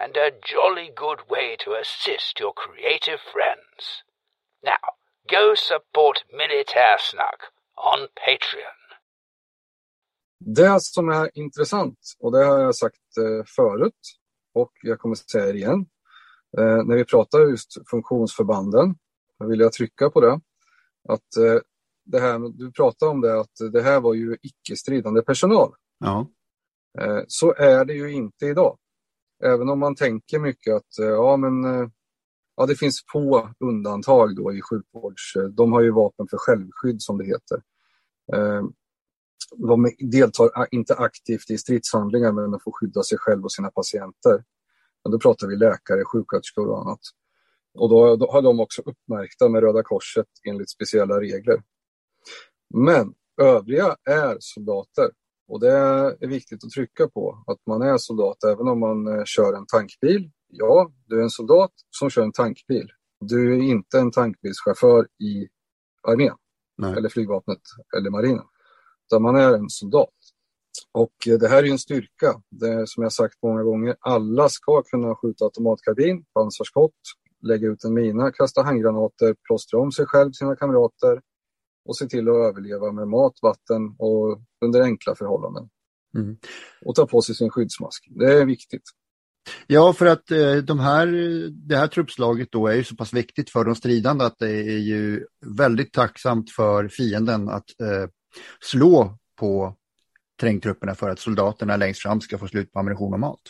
and 0.00 0.16
a 0.16 0.30
jolly 0.30 0.90
good 0.94 1.20
way 1.28 1.56
to 1.64 1.72
assist 1.82 2.40
your 2.40 2.52
creative 2.52 3.20
friends. 3.20 4.02
Now, 4.64 4.84
go 5.28 5.54
support 5.54 6.24
Militär 6.32 6.96
Snack 6.98 7.40
on 7.76 8.08
Patreon. 8.24 8.78
Det 10.40 10.82
som 10.82 11.08
är 11.08 11.30
intressant, 11.34 11.98
och 12.18 12.32
det 12.32 12.44
har 12.44 12.58
jag 12.58 12.74
sagt 12.76 13.16
eh, 13.18 13.44
förut 13.56 14.00
och 14.54 14.72
jag 14.82 14.98
kommer 14.98 15.14
säga 15.14 15.46
det 15.46 15.58
igen, 15.58 15.86
eh, 16.58 16.84
när 16.84 16.96
vi 16.96 17.04
pratar 17.04 17.40
just 17.40 17.90
funktionsförbanden, 17.90 18.94
då 19.38 19.46
vill 19.46 19.60
jag 19.60 19.72
trycka 19.72 20.10
på 20.10 20.20
det, 20.20 20.40
att 21.08 21.36
eh, 21.36 21.60
det 22.10 22.20
här, 22.20 22.58
du 22.58 22.72
pratade 22.72 23.10
om 23.10 23.20
det, 23.20 23.40
att 23.40 23.72
det 23.72 23.82
här 23.82 24.00
var 24.00 24.14
ju 24.14 24.36
icke-stridande 24.42 25.22
personal. 25.22 25.74
Ja. 25.98 26.30
Eh, 27.00 27.20
så 27.28 27.54
är 27.54 27.84
det 27.84 27.94
ju 27.94 28.12
inte 28.12 28.46
idag. 28.46 28.78
Även 29.44 29.68
om 29.68 29.78
man 29.78 29.94
tänker 29.94 30.38
mycket 30.38 30.74
att 30.74 30.98
eh, 30.98 31.06
ja, 31.06 31.36
men, 31.36 31.64
eh, 31.64 31.88
ja, 32.56 32.66
det 32.66 32.76
finns 32.76 33.04
få 33.12 33.50
undantag 33.60 34.36
då 34.36 34.52
i 34.52 34.62
sjukvårds... 34.62 35.32
De 35.56 35.72
har 35.72 35.80
ju 35.80 35.90
vapen 35.90 36.26
för 36.30 36.36
självskydd 36.36 37.02
som 37.02 37.18
det 37.18 37.24
heter. 37.24 37.62
De 39.56 39.90
deltar 39.98 40.68
inte 40.70 40.94
aktivt 40.94 41.50
i 41.50 41.58
stridshandlingar 41.58 42.32
men 42.32 42.50
de 42.50 42.60
får 42.60 42.72
skydda 42.72 43.02
sig 43.02 43.18
själv 43.18 43.44
och 43.44 43.52
sina 43.52 43.70
patienter. 43.70 44.44
Men 45.04 45.12
då 45.12 45.18
pratar 45.18 45.46
vi 45.46 45.56
läkare, 45.56 46.04
sjuksköterskor 46.04 46.68
och 46.68 46.80
annat. 46.80 47.00
Och 47.74 47.88
då, 47.88 48.16
då 48.16 48.30
har 48.30 48.42
de 48.42 48.60
också 48.60 48.82
uppmärkta 48.82 49.48
med 49.48 49.62
Röda 49.62 49.82
Korset 49.82 50.26
enligt 50.48 50.70
speciella 50.70 51.20
regler. 51.20 51.62
Men 52.74 53.14
övriga 53.40 53.96
är 54.04 54.36
soldater 54.40 55.10
och 55.48 55.60
det 55.60 55.72
är 55.72 56.26
viktigt 56.26 56.64
att 56.64 56.70
trycka 56.70 57.08
på 57.08 57.44
att 57.46 57.58
man 57.66 57.82
är 57.82 57.98
soldat 57.98 58.44
även 58.44 58.68
om 58.68 58.80
man 58.80 59.06
eh, 59.06 59.24
kör 59.24 59.52
en 59.52 59.66
tankbil. 59.66 60.30
Ja, 60.48 60.92
du 61.06 61.18
är 61.18 61.22
en 61.22 61.30
soldat 61.30 61.72
som 61.90 62.10
kör 62.10 62.22
en 62.22 62.32
tankbil. 62.32 62.88
Du 63.20 63.54
är 63.54 63.62
inte 63.62 63.98
en 63.98 64.10
tankbilschaufför 64.10 65.08
i 65.22 65.48
armén 66.02 66.34
Nej. 66.76 66.94
eller 66.96 67.08
flygvapnet 67.08 67.60
eller 67.96 68.10
marinen. 68.10 68.44
Utan 69.06 69.22
man 69.22 69.36
är 69.36 69.52
en 69.52 69.70
soldat. 69.70 70.14
Och 70.92 71.28
eh, 71.28 71.38
det 71.38 71.48
här 71.48 71.62
är 71.62 71.70
en 71.70 71.78
styrka. 71.78 72.42
Det 72.50 72.68
är, 72.68 72.86
som 72.86 73.02
jag 73.02 73.12
sagt 73.12 73.34
många 73.42 73.62
gånger, 73.62 73.96
alla 74.00 74.48
ska 74.48 74.82
kunna 74.82 75.14
skjuta 75.14 75.44
automatkarbin, 75.44 76.24
pansarskott, 76.34 77.00
lägga 77.42 77.68
ut 77.68 77.84
en 77.84 77.94
mina, 77.94 78.32
kasta 78.32 78.62
handgranater, 78.62 79.36
plåstra 79.46 79.80
om 79.80 79.92
sig 79.92 80.06
själv, 80.06 80.32
sina 80.32 80.56
kamrater 80.56 81.20
och 81.88 81.96
se 81.96 82.06
till 82.06 82.28
att 82.28 82.34
överleva 82.34 82.92
med 82.92 83.08
mat, 83.08 83.34
vatten 83.42 83.94
och 83.98 84.40
under 84.64 84.82
enkla 84.82 85.14
förhållanden. 85.14 85.68
Mm. 86.16 86.36
Och 86.84 86.94
ta 86.94 87.06
på 87.06 87.22
sig 87.22 87.34
sin 87.34 87.50
skyddsmask. 87.50 88.06
Det 88.10 88.32
är 88.32 88.46
viktigt. 88.46 88.82
Ja, 89.66 89.92
för 89.92 90.06
att 90.06 90.30
eh, 90.30 90.56
de 90.56 90.78
här, 90.78 91.06
det 91.68 91.76
här 91.76 91.86
truppslaget 91.86 92.48
då 92.52 92.66
är 92.66 92.74
ju 92.74 92.84
så 92.84 92.96
pass 92.96 93.12
viktigt 93.12 93.50
för 93.50 93.64
de 93.64 93.74
stridande 93.74 94.24
att 94.24 94.38
det 94.38 94.50
är 94.50 94.78
ju 94.78 95.26
väldigt 95.46 95.92
tacksamt 95.92 96.50
för 96.50 96.88
fienden 96.88 97.48
att 97.48 97.80
eh, 97.80 98.10
slå 98.60 99.18
på 99.38 99.74
trängtrupperna 100.40 100.94
för 100.94 101.10
att 101.10 101.18
soldaterna 101.18 101.76
längst 101.76 102.02
fram 102.02 102.20
ska 102.20 102.38
få 102.38 102.48
slut 102.48 102.72
på 102.72 102.78
ammunition 102.78 103.12
och 103.12 103.20
mat. 103.20 103.40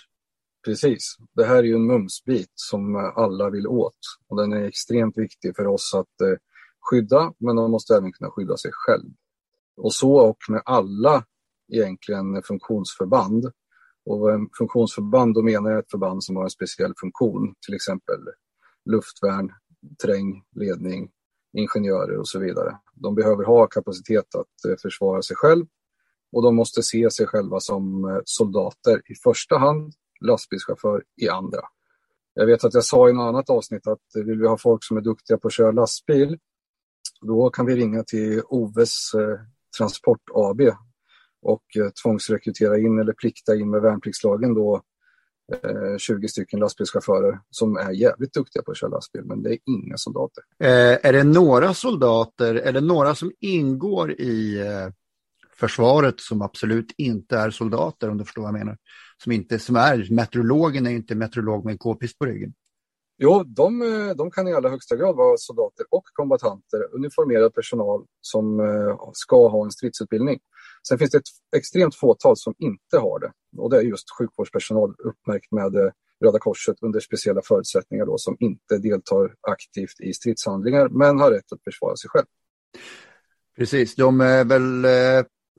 Precis. 0.65 1.17
Det 1.35 1.45
här 1.45 1.57
är 1.57 1.63
ju 1.63 1.75
en 1.75 1.87
mumsbit 1.87 2.53
som 2.55 3.13
alla 3.17 3.51
vill 3.51 3.67
åt 3.67 3.99
och 4.29 4.37
den 4.37 4.53
är 4.53 4.65
extremt 4.65 5.19
viktig 5.19 5.57
för 5.57 5.67
oss 5.67 5.95
att 5.95 6.21
eh, 6.21 6.37
skydda, 6.91 7.33
men 7.39 7.57
de 7.57 7.71
måste 7.71 7.95
även 7.95 8.13
kunna 8.13 8.31
skydda 8.31 8.57
sig 8.57 8.71
själv. 8.75 9.11
Och 9.77 9.95
så 9.95 10.29
och 10.29 10.39
med 10.49 10.63
alla 10.65 11.25
egentligen 11.73 12.43
funktionsförband. 12.43 13.45
Och 14.05 14.29
funktionsförband, 14.59 15.35
då 15.35 15.43
menar 15.43 15.71
jag 15.71 15.79
ett 15.79 15.91
förband 15.91 16.25
som 16.25 16.37
har 16.37 16.45
en 16.45 16.51
speciell 16.51 16.93
funktion, 17.01 17.55
till 17.67 17.75
exempel 17.75 18.19
luftvärn, 18.91 19.53
träng, 20.05 20.43
ledning, 20.57 21.11
ingenjörer 21.53 22.19
och 22.19 22.29
så 22.29 22.39
vidare. 22.39 22.79
De 22.95 23.15
behöver 23.15 23.45
ha 23.45 23.67
kapacitet 23.67 24.35
att 24.35 24.71
eh, 24.71 24.77
försvara 24.83 25.23
sig 25.23 25.37
själv 25.37 25.67
och 26.33 26.43
de 26.43 26.57
måste 26.57 26.83
se 26.83 27.11
sig 27.11 27.27
själva 27.27 27.61
som 27.61 28.05
eh, 28.05 28.21
soldater 28.25 29.03
i 29.11 29.15
första 29.23 29.59
hand, 29.59 29.93
lastbilschaufför 30.21 31.05
i 31.17 31.29
andra. 31.29 31.61
Jag 32.35 32.47
vet 32.47 32.65
att 32.65 32.75
jag 32.75 32.85
sa 32.85 33.09
i 33.09 33.13
något 33.13 33.29
annat 33.29 33.51
avsnitt 33.51 33.87
att 33.87 34.17
eh, 34.17 34.23
vill 34.25 34.41
vi 34.41 34.47
ha 34.47 34.59
folk 34.59 34.85
som 34.85 34.97
är 34.97 35.01
duktiga 35.01 35.39
på 35.39 35.49
att 35.49 35.55
köra 35.55 35.71
lastbil, 35.71 36.39
då 37.21 37.51
kan 37.51 37.67
vi 37.67 37.77
ringa 37.77 38.03
till 38.03 38.43
Oves 38.49 39.15
eh, 39.15 39.41
Transport 39.79 40.23
AB 40.35 40.61
och 41.43 41.65
eh, 41.77 41.91
tvångsrekrytera 42.03 42.79
in 42.79 42.99
eller 42.99 43.13
plikta 43.13 43.57
in 43.57 43.71
med 43.71 43.83
värnpliktslagen 43.83 44.55
då 44.55 44.83
eh, 45.53 45.99
20 45.99 46.29
stycken 46.29 46.61
lastbilschaufförer 46.61 47.41
som 47.51 47.77
är 47.77 47.91
jävligt 47.91 48.33
duktiga 48.33 48.63
på 48.63 48.71
att 48.71 48.77
köra 48.77 48.91
lastbil, 48.91 49.23
men 49.25 49.43
det 49.43 49.51
är 49.51 49.59
inga 49.67 49.97
soldater. 49.97 50.45
Eh, 50.59 50.99
är 51.03 51.13
det 51.13 51.25
några 51.25 51.75
soldater, 51.75 52.55
är 52.55 52.73
det 52.73 52.81
några 52.81 53.15
som 53.15 53.33
ingår 53.41 54.13
i 54.13 54.61
eh, 54.61 54.93
försvaret 55.57 56.21
som 56.21 56.43
absolut 56.43 56.95
inte 56.97 57.37
är 57.37 57.51
soldater, 57.51 58.11
om 58.11 58.19
du 58.19 58.25
förstår 58.25 58.43
vad 58.43 58.49
jag 58.49 58.59
menar? 58.59 58.79
Som, 59.23 59.33
inte, 59.33 59.59
som 59.59 59.77
är, 59.77 60.15
meteorologen 60.15 60.87
är 60.87 60.91
inte 60.91 61.15
meteorolog 61.15 61.65
med 61.65 61.73
en 61.73 61.79
k-pist 61.79 62.19
på 62.19 62.25
ryggen. 62.25 62.53
Jo, 63.21 63.45
de, 63.47 63.83
eh, 63.83 64.17
de, 64.17 64.31
kan 64.31 64.49
i 64.49 64.55
allra 64.55 64.69
högsta 64.69 64.97
grad 64.97 65.17
vara 65.17 65.37
soldater 65.37 65.87
och 65.91 66.05
kombatanter, 66.13 66.95
uniformerad 66.95 67.55
personal 67.55 68.05
som 68.21 68.61
eh, 68.61 68.99
ska 69.13 69.49
ha 69.49 69.65
en 69.65 69.71
stridsutbildning. 69.71 70.39
Sen 70.89 70.99
finns 70.99 71.11
det 71.11 71.19
ett 71.19 71.57
extremt 71.57 71.95
fåtal 71.95 72.37
som 72.37 72.55
inte 72.59 72.99
har 72.99 73.21
det 73.21 73.33
och 73.57 73.71
det 73.71 73.77
är 73.77 73.83
just 73.83 74.05
sjukvårdspersonal 74.19 74.95
uppmärkt 74.99 75.53
med 75.53 75.77
eh, 75.77 75.91
Röda 76.25 76.39
Korset 76.39 76.77
under 76.83 77.01
speciella 77.01 77.41
förutsättningar 77.45 78.07
då, 78.07 78.19
som 78.19 78.37
inte 78.41 78.79
deltar 78.79 79.35
aktivt 79.41 80.01
i 80.01 80.13
stridshandlingar 80.13 80.89
men 80.89 81.21
har 81.21 81.31
rätt 81.31 81.53
att 81.53 81.63
försvara 81.65 81.97
sig 81.97 82.11
själv. 82.11 82.27
Precis, 83.57 83.95
de 83.95 84.21
är 84.21 84.45
väl 84.45 84.87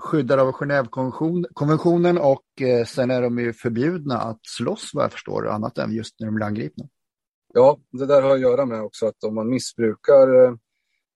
skyddade 0.02 0.42
av 0.42 0.52
Genèvekonventionen 0.52 2.18
och 2.18 2.46
sen 2.88 3.12
är 3.12 3.22
de 3.22 3.40
ju 3.40 3.54
förbjudna 3.54 4.18
att 4.18 4.40
slåss 4.42 4.92
vad 4.94 5.04
jag 5.04 5.12
förstår, 5.12 5.48
annat 5.48 5.78
än 5.78 5.92
just 5.92 6.20
när 6.20 6.28
de 6.28 6.36
blir 6.36 6.46
angripna. 6.46 6.86
Ja, 7.54 7.80
det 7.92 8.06
där 8.06 8.22
har 8.22 8.36
att 8.36 8.42
göra 8.42 8.66
med 8.66 8.82
också 8.82 9.06
att 9.08 9.24
om 9.24 9.36
man 9.36 9.50
missbrukar, 9.50 10.44
eh, 10.44 10.54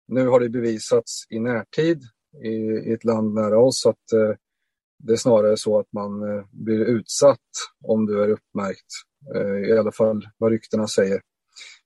nu 0.08 0.28
har 0.28 0.40
det 0.40 0.50
bevisats 0.50 1.26
i 1.30 1.40
närtid 1.40 2.02
i, 2.44 2.50
i 2.90 2.94
ett 2.94 3.04
land 3.04 3.34
nära 3.34 3.60
oss 3.60 3.86
att 3.86 4.14
eh, 4.14 4.36
det 5.00 5.14
är 5.14 5.18
snarare 5.18 5.58
så 5.58 5.80
att 5.80 5.94
man 5.94 6.24
eh, 6.24 6.46
blir 6.52 6.80
utsatt 6.80 7.40
om 7.84 8.06
du 8.06 8.24
är 8.24 8.30
uppmärkt, 8.30 8.88
eh, 9.36 9.70
i 9.70 9.78
alla 9.78 9.92
fall 9.92 10.22
vad 10.38 10.52
ryktena 10.52 10.88
säger. 10.88 11.22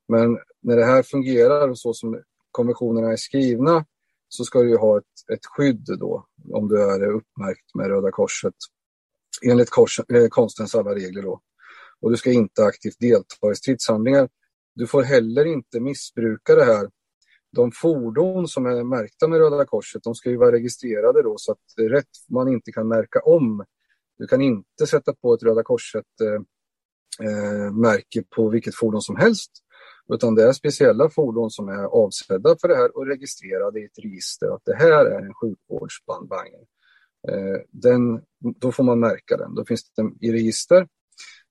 Men 0.07 0.37
när 0.61 0.75
det 0.77 0.85
här 0.85 1.03
fungerar 1.03 1.69
och 1.69 1.79
så 1.79 1.93
som 1.93 2.21
konventionerna 2.51 3.11
är 3.11 3.17
skrivna 3.17 3.85
så 4.27 4.43
ska 4.43 4.61
du 4.61 4.77
ha 4.77 4.97
ett, 4.97 5.33
ett 5.33 5.45
skydd 5.45 5.85
då 5.99 6.25
om 6.53 6.67
du 6.67 6.81
är 6.81 7.03
uppmärkt 7.03 7.75
med 7.75 7.87
Röda 7.87 8.11
Korset 8.11 8.53
enligt 9.45 9.69
kors, 9.69 9.99
eh, 9.99 10.27
konstens 10.29 10.75
alla 10.75 10.95
regler. 10.95 11.21
Då 11.21 11.41
och 12.01 12.11
du 12.11 12.17
ska 12.17 12.31
inte 12.31 12.63
aktivt 12.63 12.99
delta 12.99 13.51
i 13.51 13.55
stridshandlingar. 13.55 14.29
Du 14.75 14.87
får 14.87 15.03
heller 15.03 15.45
inte 15.45 15.79
missbruka 15.79 16.55
det 16.55 16.65
här. 16.65 16.89
De 17.55 17.71
fordon 17.71 18.47
som 18.47 18.65
är 18.65 18.83
märkta 18.83 19.27
med 19.27 19.39
Röda 19.39 19.65
Korset, 19.65 20.03
de 20.03 20.15
ska 20.15 20.29
ju 20.29 20.37
vara 20.37 20.51
registrerade 20.51 21.23
då 21.23 21.35
så 21.37 21.51
att 21.51 21.57
rätt 21.77 22.09
man 22.29 22.47
inte 22.47 22.71
kan 22.71 22.87
märka 22.87 23.19
om. 23.19 23.65
Du 24.17 24.27
kan 24.27 24.41
inte 24.41 24.87
sätta 24.87 25.13
på 25.13 25.33
ett 25.33 25.43
Röda 25.43 25.63
Korset-märke 25.63 28.19
eh, 28.19 28.21
eh 28.21 28.25
på 28.35 28.49
vilket 28.49 28.75
fordon 28.75 29.01
som 29.01 29.15
helst. 29.15 29.51
Utan 30.13 30.35
det 30.35 30.43
är 30.43 30.51
speciella 30.51 31.09
fordon 31.09 31.51
som 31.51 31.69
är 31.69 31.83
avsedda 31.83 32.55
för 32.61 32.67
det 32.67 32.75
här 32.75 32.97
och 32.97 33.07
registrerade 33.07 33.79
i 33.79 33.85
ett 33.85 33.99
register 34.03 34.55
att 34.55 34.61
det 34.65 34.75
här 34.75 35.05
är 35.05 35.21
en 35.21 35.33
sjukvårdsbandvagn. 35.33 36.65
Eh, 37.29 37.61
den, 37.71 38.21
då 38.39 38.71
får 38.71 38.83
man 38.83 38.99
märka 38.99 39.37
den. 39.37 39.55
Då 39.55 39.65
finns 39.65 39.91
den 39.95 40.17
i 40.21 40.31
register 40.31 40.87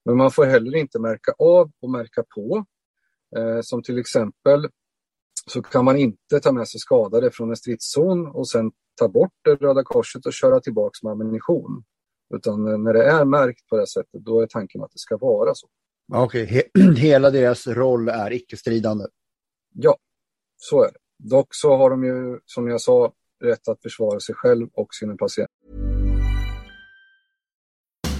men 0.07 0.17
man 0.17 0.31
får 0.31 0.45
heller 0.45 0.75
inte 0.75 0.99
märka 0.99 1.33
av 1.39 1.71
och 1.81 1.89
märka 1.89 2.23
på. 2.35 2.65
Eh, 3.37 3.61
som 3.61 3.83
till 3.83 3.97
exempel 3.97 4.67
så 5.45 5.61
kan 5.61 5.85
man 5.85 5.97
inte 5.97 6.39
ta 6.39 6.51
med 6.51 6.67
sig 6.67 6.79
skadade 6.79 7.31
från 7.31 7.49
en 7.49 7.55
stridszon 7.55 8.27
och 8.27 8.49
sen 8.49 8.71
ta 8.95 9.07
bort 9.07 9.33
det 9.43 9.55
Röda 9.55 9.83
Korset 9.83 10.25
och 10.25 10.33
köra 10.33 10.59
tillbaks 10.59 11.03
med 11.03 11.11
ammunition. 11.11 11.83
Utan 12.35 12.83
när 12.83 12.93
det 12.93 13.03
är 13.03 13.25
märkt 13.25 13.67
på 13.69 13.77
det 13.77 13.87
sättet, 13.87 14.25
då 14.25 14.41
är 14.41 14.47
tanken 14.47 14.83
att 14.83 14.91
det 14.91 14.99
ska 14.99 15.17
vara 15.17 15.53
så. 15.53 15.67
Okej, 16.13 16.43
okay. 16.43 16.93
hela 16.97 17.29
deras 17.29 17.67
roll 17.67 18.09
är 18.09 18.33
icke-stridande? 18.33 19.05
Ja, 19.73 19.97
så 20.57 20.83
är 20.83 20.91
det. 20.91 21.29
Dock 21.29 21.47
så 21.51 21.77
har 21.77 21.89
de 21.89 22.03
ju, 22.03 22.39
som 22.45 22.67
jag 22.67 22.81
sa, 22.81 23.13
rätt 23.43 23.67
att 23.67 23.81
försvara 23.81 24.19
sig 24.19 24.35
själv 24.35 24.67
och 24.73 24.93
sina 24.93 25.15
patienter. 25.15 25.96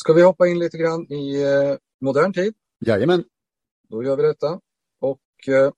Ska 0.00 0.12
vi 0.12 0.22
hoppa 0.22 0.48
in 0.48 0.58
lite 0.58 0.78
grann 0.78 1.12
i 1.12 1.42
eh, 1.42 1.76
modern 2.00 2.32
tid? 2.32 2.54
Jajamän. 2.86 3.24
Då 3.88 4.02
gör 4.04 4.16
vi 4.16 4.22
detta. 4.22 4.60
Och 5.00 5.48
eh, 5.48 5.72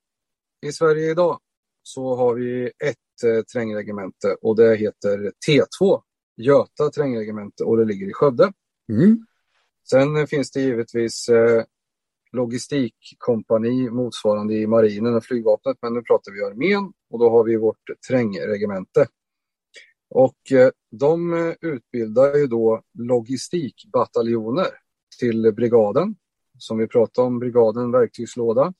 i 0.67 0.73
Sverige 0.73 1.11
idag 1.11 1.41
så 1.83 2.17
har 2.17 2.35
vi 2.35 2.67
ett 2.67 3.25
eh, 3.25 3.43
trängregemente 3.43 4.37
och 4.43 4.57
det 4.57 4.77
heter 4.77 5.33
T2, 5.49 6.03
Göta 6.37 6.91
trängregemente 6.91 7.65
och 7.65 7.77
det 7.77 7.85
ligger 7.85 8.07
i 8.07 8.13
Skövde. 8.13 8.53
Mm. 8.93 9.27
Sen 9.91 10.27
finns 10.27 10.51
det 10.51 10.61
givetvis 10.61 11.29
eh, 11.29 11.65
logistikkompani 12.33 13.91
motsvarande 13.91 14.55
i 14.55 14.67
marinen 14.67 15.15
och 15.15 15.25
flygvapnet, 15.25 15.77
men 15.83 15.95
nu 15.95 16.03
pratar 16.03 16.33
vi 16.33 16.45
armén 16.45 16.93
och 17.11 17.19
då 17.19 17.31
har 17.31 17.45
vi 17.45 17.57
vårt 17.57 17.85
trängregemente 18.09 19.07
och 20.15 20.53
eh, 20.53 20.71
de 20.91 21.35
eh, 21.35 21.55
utbildar 21.61 22.35
ju 22.35 22.47
då 22.47 22.83
logistikbataljoner 22.99 24.67
till 25.19 25.53
brigaden. 25.53 26.17
Som 26.59 26.79
vi 26.79 26.87
pratade 26.87 27.27
om, 27.27 27.39
brigaden 27.39 27.91
verktygslåda. 27.91 28.73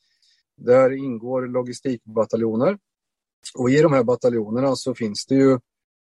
Där 0.57 0.91
ingår 0.91 1.47
logistikbataljoner. 1.47 2.79
Och 3.59 3.71
i 3.71 3.83
de 3.83 3.93
här 3.93 4.05
bataljonerna 4.05 4.77
så 4.77 4.95
finns 4.95 5.27
det 5.27 5.35
ju 5.35 5.53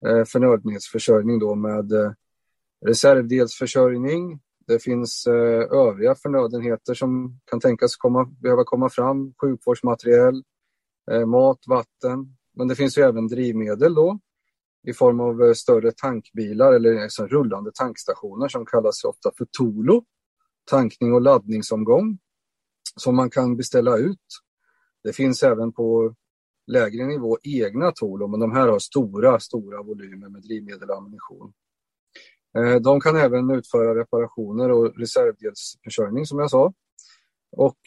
eh, 0.07 0.25
förnödenhetsförsörjning 0.27 1.39
då 1.39 1.55
med 1.55 2.15
reservdelsförsörjning. 2.85 4.39
Det 4.67 4.83
finns 4.83 5.27
övriga 5.71 6.15
förnödenheter 6.15 6.93
som 6.93 7.39
kan 7.45 7.59
tänkas 7.59 7.95
komma, 7.95 8.25
behöva 8.25 8.63
komma 8.63 8.89
fram. 8.89 9.33
Sjukvårdsmateriel, 9.41 10.43
mat, 11.27 11.59
vatten. 11.67 12.37
Men 12.55 12.67
det 12.67 12.75
finns 12.75 12.97
ju 12.97 13.01
även 13.01 13.27
drivmedel 13.27 13.93
då 13.93 14.19
i 14.87 14.93
form 14.93 15.19
av 15.19 15.43
eh, 15.43 15.53
större 15.53 15.91
tankbilar 15.91 16.73
eller 16.73 17.03
liksom 17.03 17.27
rullande 17.27 17.71
tankstationer 17.71 18.47
som 18.47 18.65
kallas 18.65 19.03
ofta 19.03 19.31
för 19.37 19.47
Tolo. 19.57 20.05
Tankning 20.69 21.13
och 21.13 21.21
laddningsomgång 21.21 22.17
som 22.95 23.15
man 23.15 23.29
kan 23.29 23.57
beställa 23.57 23.97
ut. 23.97 24.27
Det 25.03 25.13
finns 25.13 25.43
även 25.43 25.73
på 25.73 26.15
lägre 26.67 27.05
nivå 27.05 27.37
egna 27.43 27.91
Tolo, 27.91 28.27
men 28.27 28.39
de 28.39 28.51
här 28.51 28.67
har 28.67 28.79
stora, 28.79 29.39
stora 29.39 29.83
volymer 29.83 30.29
med 30.29 30.41
drivmedel 30.41 30.89
och 30.89 30.97
ammunition. 30.97 31.53
Eh, 32.57 32.75
de 32.75 33.01
kan 33.01 33.15
även 33.15 33.51
utföra 33.51 33.99
reparationer 33.99 34.71
och 34.71 34.99
reservdelsförsörjning 34.99 36.25
som 36.25 36.39
jag 36.39 36.49
sa. 36.49 36.73
Och 37.51 37.77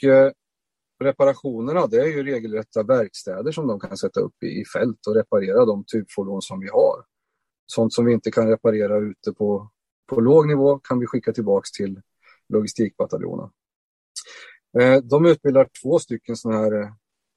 reparationerna 1.04 1.86
det 1.86 2.00
är 2.00 2.06
ju 2.06 2.24
regelrätta 2.24 2.82
verkstäder 2.82 3.52
som 3.52 3.66
de 3.66 3.80
kan 3.80 3.96
sätta 3.96 4.20
upp 4.20 4.42
i, 4.42 4.46
i 4.46 4.64
fält 4.64 5.06
och 5.06 5.14
reparera 5.14 5.64
de 5.64 5.84
typfordon 5.84 6.42
som 6.42 6.60
vi 6.60 6.68
har. 6.68 7.04
Sånt 7.66 7.92
som 7.92 8.04
vi 8.04 8.12
inte 8.12 8.30
kan 8.30 8.48
reparera 8.48 8.98
ute 8.98 9.32
på, 9.32 9.70
på 10.06 10.20
låg 10.20 10.46
nivå 10.46 10.78
kan 10.78 11.00
vi 11.00 11.06
skicka 11.06 11.32
tillbaks 11.32 11.72
till 11.72 12.00
logistikbataljonen. 12.48 13.50
Eh, 14.78 15.02
de 15.02 15.26
utbildar 15.26 15.68
två 15.82 15.98
stycken 15.98 16.36
sådana 16.36 16.60
här 16.60 16.82
eh, 16.82 16.88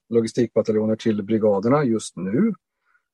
logistikbataljoner 0.08 0.96
till 0.96 1.22
brigaderna 1.22 1.84
just 1.84 2.16
nu. 2.16 2.54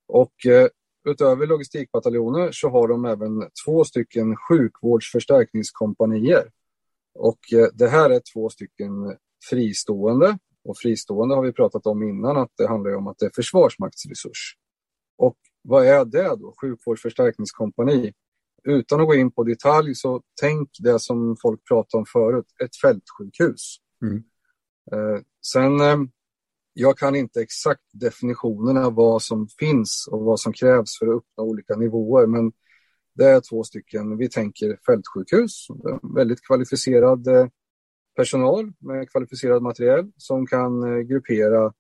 Och 0.09 0.47
eh, 0.47 0.69
utöver 1.09 1.47
logistikbataljoner 1.47 2.49
så 2.53 2.69
har 2.69 2.89
de 2.89 3.05
även 3.05 3.51
två 3.65 3.85
stycken 3.85 4.37
sjukvårdsförstärkningskompanier. 4.37 6.51
Och 7.15 7.53
eh, 7.53 7.69
det 7.75 7.89
här 7.89 8.11
är 8.11 8.23
två 8.35 8.49
stycken 8.49 9.17
fristående. 9.51 10.39
Och 10.65 10.79
fristående 10.79 11.35
har 11.35 11.43
vi 11.43 11.53
pratat 11.53 11.87
om 11.87 12.03
innan 12.03 12.37
att 12.37 12.51
det 12.57 12.69
handlar 12.69 12.95
om 12.95 13.07
att 13.07 13.19
det 13.19 13.27
är 13.27 13.31
försvarsmaktsresurs. 13.35 14.57
Och 15.19 15.37
vad 15.63 15.87
är 15.87 16.05
det 16.05 16.37
då? 16.37 16.55
Sjukvårdsförstärkningskompani? 16.61 18.13
Utan 18.65 19.01
att 19.01 19.07
gå 19.07 19.15
in 19.15 19.31
på 19.31 19.45
detalj 19.45 19.95
så 19.95 20.23
tänk 20.41 20.71
det 20.79 20.99
som 20.99 21.37
folk 21.43 21.61
pratade 21.69 21.99
om 21.99 22.07
förut, 22.07 22.47
ett 22.65 22.77
fältsjukhus. 22.77 23.77
Mm. 24.03 24.17
Eh, 24.93 25.23
sen, 25.47 25.81
eh, 25.81 25.97
jag 26.73 26.99
kan 26.99 27.15
inte 27.15 27.41
exakt 27.41 27.83
definitionerna 27.93 28.91
vad 28.91 29.23
som 29.23 29.49
finns 29.49 30.09
och 30.11 30.21
vad 30.25 30.41
som 30.41 30.53
krävs 30.53 30.99
för 30.99 31.07
att 31.07 31.17
uppnå 31.17 31.45
olika 31.45 31.77
nivåer, 31.77 32.27
men 32.27 32.53
det 33.15 33.25
är 33.25 33.41
två 33.51 33.65
stycken, 33.65 34.17
vi 34.17 34.29
tänker 34.29 34.79
fältsjukhus, 34.87 35.67
väldigt 36.15 36.47
kvalificerad 36.47 37.27
eh, 37.27 37.47
personal 38.17 38.73
med 38.79 39.11
kvalificerad 39.11 39.63
materiel 39.63 40.13
som 40.17 40.47
kan 40.47 40.83
eh, 40.83 40.99
gruppera 40.99 41.73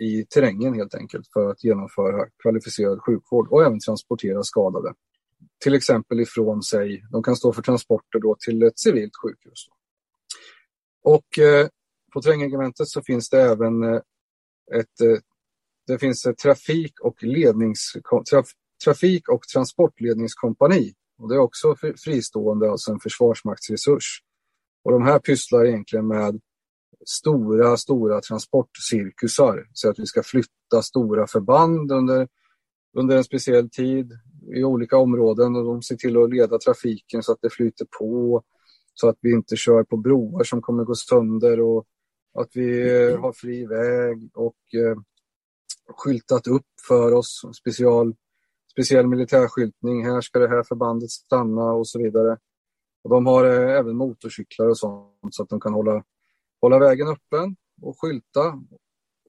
i 0.00 0.24
terrängen 0.24 0.74
helt 0.74 0.94
enkelt 0.94 1.26
för 1.32 1.50
att 1.50 1.64
genomföra 1.64 2.26
kvalificerad 2.42 3.00
sjukvård 3.02 3.48
och 3.48 3.62
även 3.62 3.80
transportera 3.80 4.42
skadade. 4.42 4.94
Till 5.64 5.74
exempel 5.74 6.20
ifrån 6.20 6.62
sig, 6.62 7.04
de 7.10 7.22
kan 7.22 7.36
stå 7.36 7.52
för 7.52 7.62
transporter 7.62 8.18
då 8.18 8.36
till 8.38 8.62
ett 8.62 8.78
civilt 8.78 9.12
sjukhus. 9.22 9.66
Och 11.02 11.38
eh, 11.38 11.68
på 12.12 12.22
terrängregementet 12.22 12.88
så 12.88 13.02
finns 13.02 13.28
det 13.28 13.42
även 13.42 13.82
eh, 13.82 14.00
ett, 14.74 15.00
eh, 15.00 15.18
det 15.86 15.98
finns 15.98 16.26
ett 16.26 16.38
trafik 16.38 17.00
och, 17.00 17.22
lednings, 17.22 17.96
traf, 18.30 18.46
trafik 18.84 19.28
och 19.28 19.42
transportledningskompani. 19.42 20.94
Och 21.18 21.28
det 21.28 21.34
är 21.34 21.38
också 21.38 21.76
fristående, 22.04 22.70
alltså 22.70 22.92
en 22.92 23.00
försvarsmaktsresurs. 23.00 24.22
Och 24.84 24.92
de 24.92 25.02
här 25.02 25.18
pysslar 25.18 25.64
egentligen 25.64 26.06
med 26.06 26.40
stora, 27.06 27.76
stora 27.76 28.20
transportcirkusar. 28.20 29.66
Så 29.72 29.90
att 29.90 29.98
vi 29.98 30.06
ska 30.06 30.22
flytta 30.22 30.82
stora 30.82 31.26
förband 31.26 31.92
under, 31.92 32.28
under 32.98 33.16
en 33.16 33.24
speciell 33.24 33.70
tid 33.70 34.12
i 34.56 34.64
olika 34.64 34.96
områden 34.96 35.56
och 35.56 35.64
de 35.64 35.82
ser 35.82 35.96
till 35.96 36.16
att 36.16 36.30
leda 36.30 36.58
trafiken 36.58 37.22
så 37.22 37.32
att 37.32 37.38
det 37.42 37.50
flyter 37.50 37.86
på 37.98 38.42
så 38.94 39.08
att 39.08 39.16
vi 39.20 39.32
inte 39.32 39.56
kör 39.56 39.84
på 39.84 39.96
broar 39.96 40.44
som 40.44 40.62
kommer 40.62 40.84
gå 40.84 40.94
sönder 40.94 41.60
och 41.60 41.86
att 42.34 42.48
vi 42.54 42.92
har 43.12 43.32
fri 43.32 43.66
väg 43.66 44.30
och 44.34 44.74
eh, 44.74 44.96
skyltat 45.96 46.46
upp 46.46 46.66
för 46.88 47.12
oss, 47.12 47.42
special, 47.60 48.14
speciell 48.72 49.06
militärskyltning, 49.06 50.04
här 50.04 50.20
ska 50.20 50.38
det 50.38 50.48
här 50.48 50.62
förbandet 50.62 51.10
stanna 51.10 51.72
och 51.72 51.88
så 51.88 51.98
vidare. 51.98 52.38
Och 53.04 53.10
de 53.10 53.26
har 53.26 53.44
eh, 53.44 53.78
även 53.78 53.96
motorcyklar 53.96 54.68
och 54.68 54.78
sånt 54.78 55.34
så 55.34 55.42
att 55.42 55.48
de 55.48 55.60
kan 55.60 55.72
hålla, 55.72 56.04
hålla 56.60 56.78
vägen 56.78 57.08
öppen 57.08 57.56
och 57.82 58.00
skylta 58.00 58.62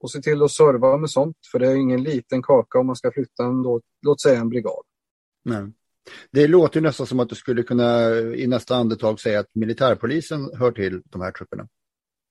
och 0.02 0.12
se 0.12 0.22
till 0.22 0.44
att 0.44 0.52
serva 0.52 0.98
med 0.98 1.10
sånt, 1.10 1.38
för 1.52 1.60
det 1.60 1.68
är 1.68 1.76
ingen 1.76 2.04
liten 2.04 2.42
kaka 2.42 2.80
om 2.80 2.88
man 2.88 2.96
ska 2.96 3.12
flytta 3.12 3.46
en, 3.46 3.64
låt 4.02 4.22
säga 4.22 4.40
en 4.40 4.50
brigad. 4.50 4.84
Nej. 5.44 5.72
Det 6.32 6.48
låter 6.48 6.82
nästan 6.82 7.08
som 7.08 7.20
att 7.20 7.30
du 7.30 7.36
skulle 7.36 7.64
kunna 7.64 8.10
i 8.16 8.48
nästa 8.48 8.76
andetag 8.76 9.20
säga 9.20 9.40
att 9.40 9.56
militärpolisen 9.56 10.50
hör 10.54 10.72
till 10.72 11.02
de 11.06 11.22
här 11.22 11.32
trupperna. 11.32 11.68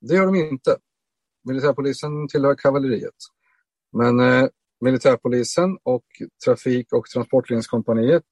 Det 0.00 0.14
gör 0.14 0.26
de 0.26 0.34
inte. 0.36 0.76
Militärpolisen 1.44 2.28
tillhör 2.28 2.54
kavalleriet. 2.54 3.14
Men 3.92 4.20
eh, 4.20 4.48
militärpolisen 4.80 5.78
och 5.82 6.04
trafik 6.44 6.92
och 6.92 7.04
transportledningskompaniet 7.04 8.24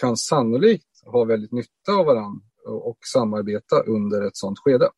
kan 0.00 0.16
sannolikt 0.16 1.02
ha 1.04 1.24
väldigt 1.24 1.52
nytta 1.52 1.92
av 1.92 2.06
varandra 2.06 2.47
och 2.66 2.98
samarbeta 3.12 3.80
under 3.80 4.26
ett 4.26 4.36
sådant 4.36 4.58
skede. 4.58 4.90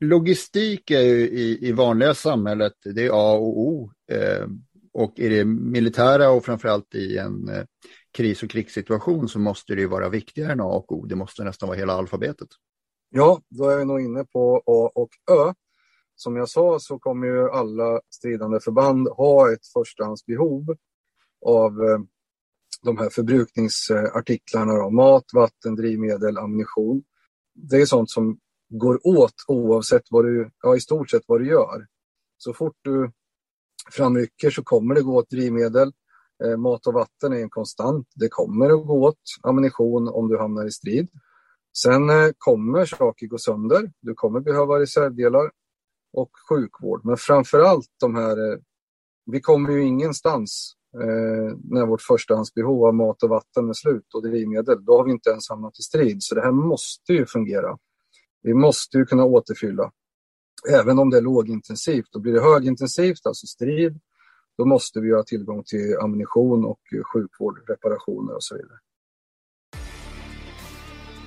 Logistik 0.00 0.90
är 0.90 1.00
ju 1.00 1.28
i, 1.28 1.68
i 1.68 1.72
vanliga 1.72 2.14
samhället, 2.14 2.72
det 2.84 3.06
är 3.06 3.10
A 3.10 3.32
och 3.32 3.60
O. 3.60 3.92
Eh, 4.12 4.46
och 4.92 5.18
i 5.18 5.28
det 5.28 5.44
militära 5.44 6.30
och 6.30 6.44
framförallt 6.44 6.94
i 6.94 7.18
en 7.18 7.48
eh, 7.48 7.64
kris 8.12 8.42
och 8.42 8.50
krigssituation 8.50 9.28
så 9.28 9.38
måste 9.38 9.74
det 9.74 9.86
vara 9.86 10.08
viktigare 10.08 10.52
än 10.52 10.60
A 10.60 10.64
och 10.64 10.92
O. 10.92 11.06
Det 11.06 11.16
måste 11.16 11.44
nästan 11.44 11.68
vara 11.68 11.78
hela 11.78 11.92
alfabetet. 11.92 12.48
Ja, 13.10 13.40
då 13.48 13.68
är 13.68 13.78
vi 13.78 13.84
nog 13.84 14.00
inne 14.00 14.24
på 14.24 14.62
A 14.66 14.90
och 14.94 15.10
Ö. 15.30 15.52
Som 16.14 16.36
jag 16.36 16.48
sa 16.48 16.78
så 16.80 16.98
kommer 16.98 17.26
ju 17.26 17.50
alla 17.50 18.00
stridande 18.10 18.60
förband 18.60 19.08
ha 19.08 19.52
ett 19.52 19.66
förstahandsbehov 19.66 20.76
av 21.46 21.84
eh, 21.84 21.98
de 22.82 22.98
här 22.98 23.10
förbrukningsartiklarna. 23.10 24.74
Då. 24.74 24.90
Mat, 24.90 25.24
vatten, 25.34 25.76
drivmedel, 25.76 26.38
ammunition. 26.38 27.02
Det 27.54 27.76
är 27.76 27.86
sånt 27.86 28.10
som 28.10 28.38
går 28.68 29.06
åt 29.06 29.34
oavsett 29.48 30.02
vad 30.10 30.24
du, 30.24 30.50
ja 30.62 30.76
i 30.76 30.80
stort 30.80 31.10
sett 31.10 31.22
vad 31.26 31.40
du 31.40 31.48
gör. 31.48 31.86
Så 32.38 32.54
fort 32.54 32.76
du 32.82 33.10
framrycker 33.92 34.50
så 34.50 34.62
kommer 34.62 34.94
det 34.94 35.02
gå 35.02 35.16
åt 35.16 35.30
drivmedel. 35.30 35.92
Eh, 36.44 36.56
mat 36.56 36.86
och 36.86 36.94
vatten 36.94 37.32
är 37.32 37.36
en 37.36 37.50
konstant. 37.50 38.08
Det 38.14 38.28
kommer 38.28 38.70
att 38.70 38.86
gå 38.86 39.08
åt 39.08 39.20
ammunition 39.42 40.08
om 40.08 40.28
du 40.28 40.38
hamnar 40.38 40.66
i 40.66 40.70
strid. 40.70 41.08
Sen 41.78 42.10
eh, 42.10 42.30
kommer 42.38 42.84
saker 42.84 43.26
gå 43.26 43.38
sönder. 43.38 43.92
Du 44.00 44.14
kommer 44.14 44.40
behöva 44.40 44.80
reservdelar 44.80 45.50
och 46.12 46.30
sjukvård. 46.48 47.04
Men 47.04 47.16
framför 47.16 47.60
allt 47.60 47.88
de 48.00 48.14
här, 48.14 48.52
eh, 48.52 48.58
vi 49.26 49.40
kommer 49.40 49.70
ju 49.70 49.82
ingenstans 49.82 50.76
eh, 50.94 51.56
när 51.64 51.86
vårt 51.86 52.02
förstahandsbehov 52.02 52.84
av 52.84 52.94
mat 52.94 53.22
och 53.22 53.28
vatten 53.28 53.68
är 53.68 53.72
slut 53.72 54.14
och 54.14 54.22
drivmedel. 54.22 54.84
Då 54.84 54.96
har 54.96 55.04
vi 55.04 55.10
inte 55.10 55.30
ens 55.30 55.48
hamnat 55.48 55.78
i 55.78 55.82
strid. 55.82 56.22
Så 56.22 56.34
det 56.34 56.40
här 56.40 56.52
måste 56.52 57.12
ju 57.12 57.26
fungera. 57.26 57.78
Vi 58.42 58.54
måste 58.54 58.98
ju 58.98 59.04
kunna 59.06 59.24
återfylla. 59.24 59.90
Även 60.70 60.98
om 60.98 61.10
det 61.10 61.16
är 61.16 61.22
lågintensivt. 61.22 62.06
Då 62.12 62.20
blir 62.20 62.32
det 62.32 62.40
högintensivt, 62.40 63.26
alltså 63.26 63.46
strid, 63.46 64.00
då 64.58 64.64
måste 64.64 65.00
vi 65.00 65.12
ha 65.14 65.22
tillgång 65.22 65.62
till 65.66 65.96
ammunition 66.00 66.64
och 66.64 66.80
sjukvård, 67.12 67.58
reparationer 67.68 68.34
och 68.34 68.42
så 68.42 68.54
vidare. 68.54 68.78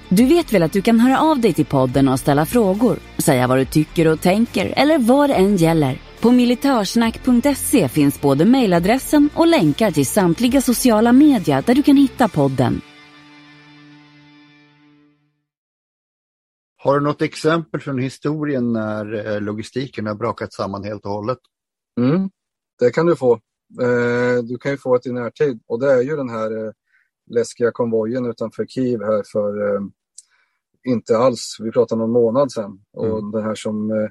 Du 0.09 0.25
vet 0.25 0.53
väl 0.53 0.63
att 0.63 0.73
du 0.73 0.81
kan 0.81 0.99
höra 0.99 1.19
av 1.19 1.39
dig 1.41 1.53
till 1.53 1.65
podden 1.65 2.07
och 2.07 2.19
ställa 2.19 2.45
frågor, 2.45 2.99
säga 3.17 3.47
vad 3.47 3.57
du 3.57 3.65
tycker 3.65 4.07
och 4.07 4.21
tänker 4.21 4.73
eller 4.77 4.99
vad 4.99 5.29
det 5.29 5.33
än 5.33 5.55
gäller. 5.55 6.12
På 6.23 6.31
militörsnack.se 6.31 7.87
finns 7.87 8.21
både 8.21 8.45
mejladressen 8.45 9.29
och 9.35 9.47
länkar 9.47 9.91
till 9.91 10.05
samtliga 10.05 10.61
sociala 10.61 11.13
medier 11.13 11.61
där 11.61 11.75
du 11.75 11.83
kan 11.83 11.97
hitta 11.97 12.27
podden. 12.27 12.81
Har 16.77 16.99
du 16.99 17.05
något 17.05 17.21
exempel 17.21 17.81
från 17.81 17.99
historien 17.99 18.73
när 18.73 19.33
eh, 19.35 19.41
logistiken 19.41 20.07
har 20.07 20.15
brakat 20.15 20.53
samman 20.53 20.83
helt 20.83 21.05
och 21.05 21.11
hållet? 21.11 21.37
Mm. 21.99 22.29
Det 22.79 22.89
kan 22.91 23.05
du 23.05 23.15
få. 23.15 23.33
Eh, 23.81 24.43
du 24.43 24.57
kan 24.57 24.71
ju 24.71 24.77
få 24.77 24.95
ett 24.95 25.05
i 25.05 25.11
närtid 25.11 25.59
och 25.67 25.79
det 25.79 25.91
är 25.91 26.01
ju 26.01 26.15
den 26.15 26.29
här 26.29 26.65
eh, 26.65 26.71
läskiga 27.31 27.71
konvojen 27.71 28.25
utanför 28.25 28.65
Kiev 28.65 29.01
här 29.01 29.23
för 29.31 29.53
inte 30.83 31.17
alls, 31.17 31.57
vi 31.59 31.71
pratade 31.71 31.99
någon 31.99 32.11
månad 32.11 32.51
sedan 32.51 32.79
och 32.93 33.19
mm. 33.19 33.31
den 33.31 33.43
här 33.43 33.55
som 33.55 34.09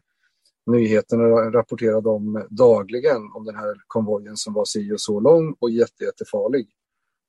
nyheterna 0.66 1.25
rapporterade 1.25 2.09
om 2.09 2.46
dagligen 2.51 3.31
om 3.35 3.44
den 3.44 3.57
här 3.57 3.77
konvojen 3.87 4.37
som 4.37 4.55
var 4.55 4.64
si 4.64 4.92
och 4.92 5.01
så 5.01 5.20
lång 5.20 5.57
och 5.61 5.70
jätte, 5.70 6.05
jättefarlig. 6.05 6.68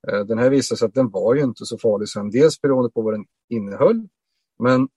Eh, 0.07 0.19
den 0.19 0.37
här 0.37 0.49
visade 0.49 0.79
sig 0.79 0.85
att 0.85 0.93
den 0.93 1.09
var 1.09 1.35
ju 1.35 1.41
inte 1.41 1.65
så 1.65 1.77
farlig 1.77 2.09
sen, 2.09 2.29
dels 2.29 2.61
beroende 2.61 2.89
på 2.89 3.01
vad 3.01 3.13
den 3.13 3.25
innehöll, 3.49 4.07
men 4.59 4.87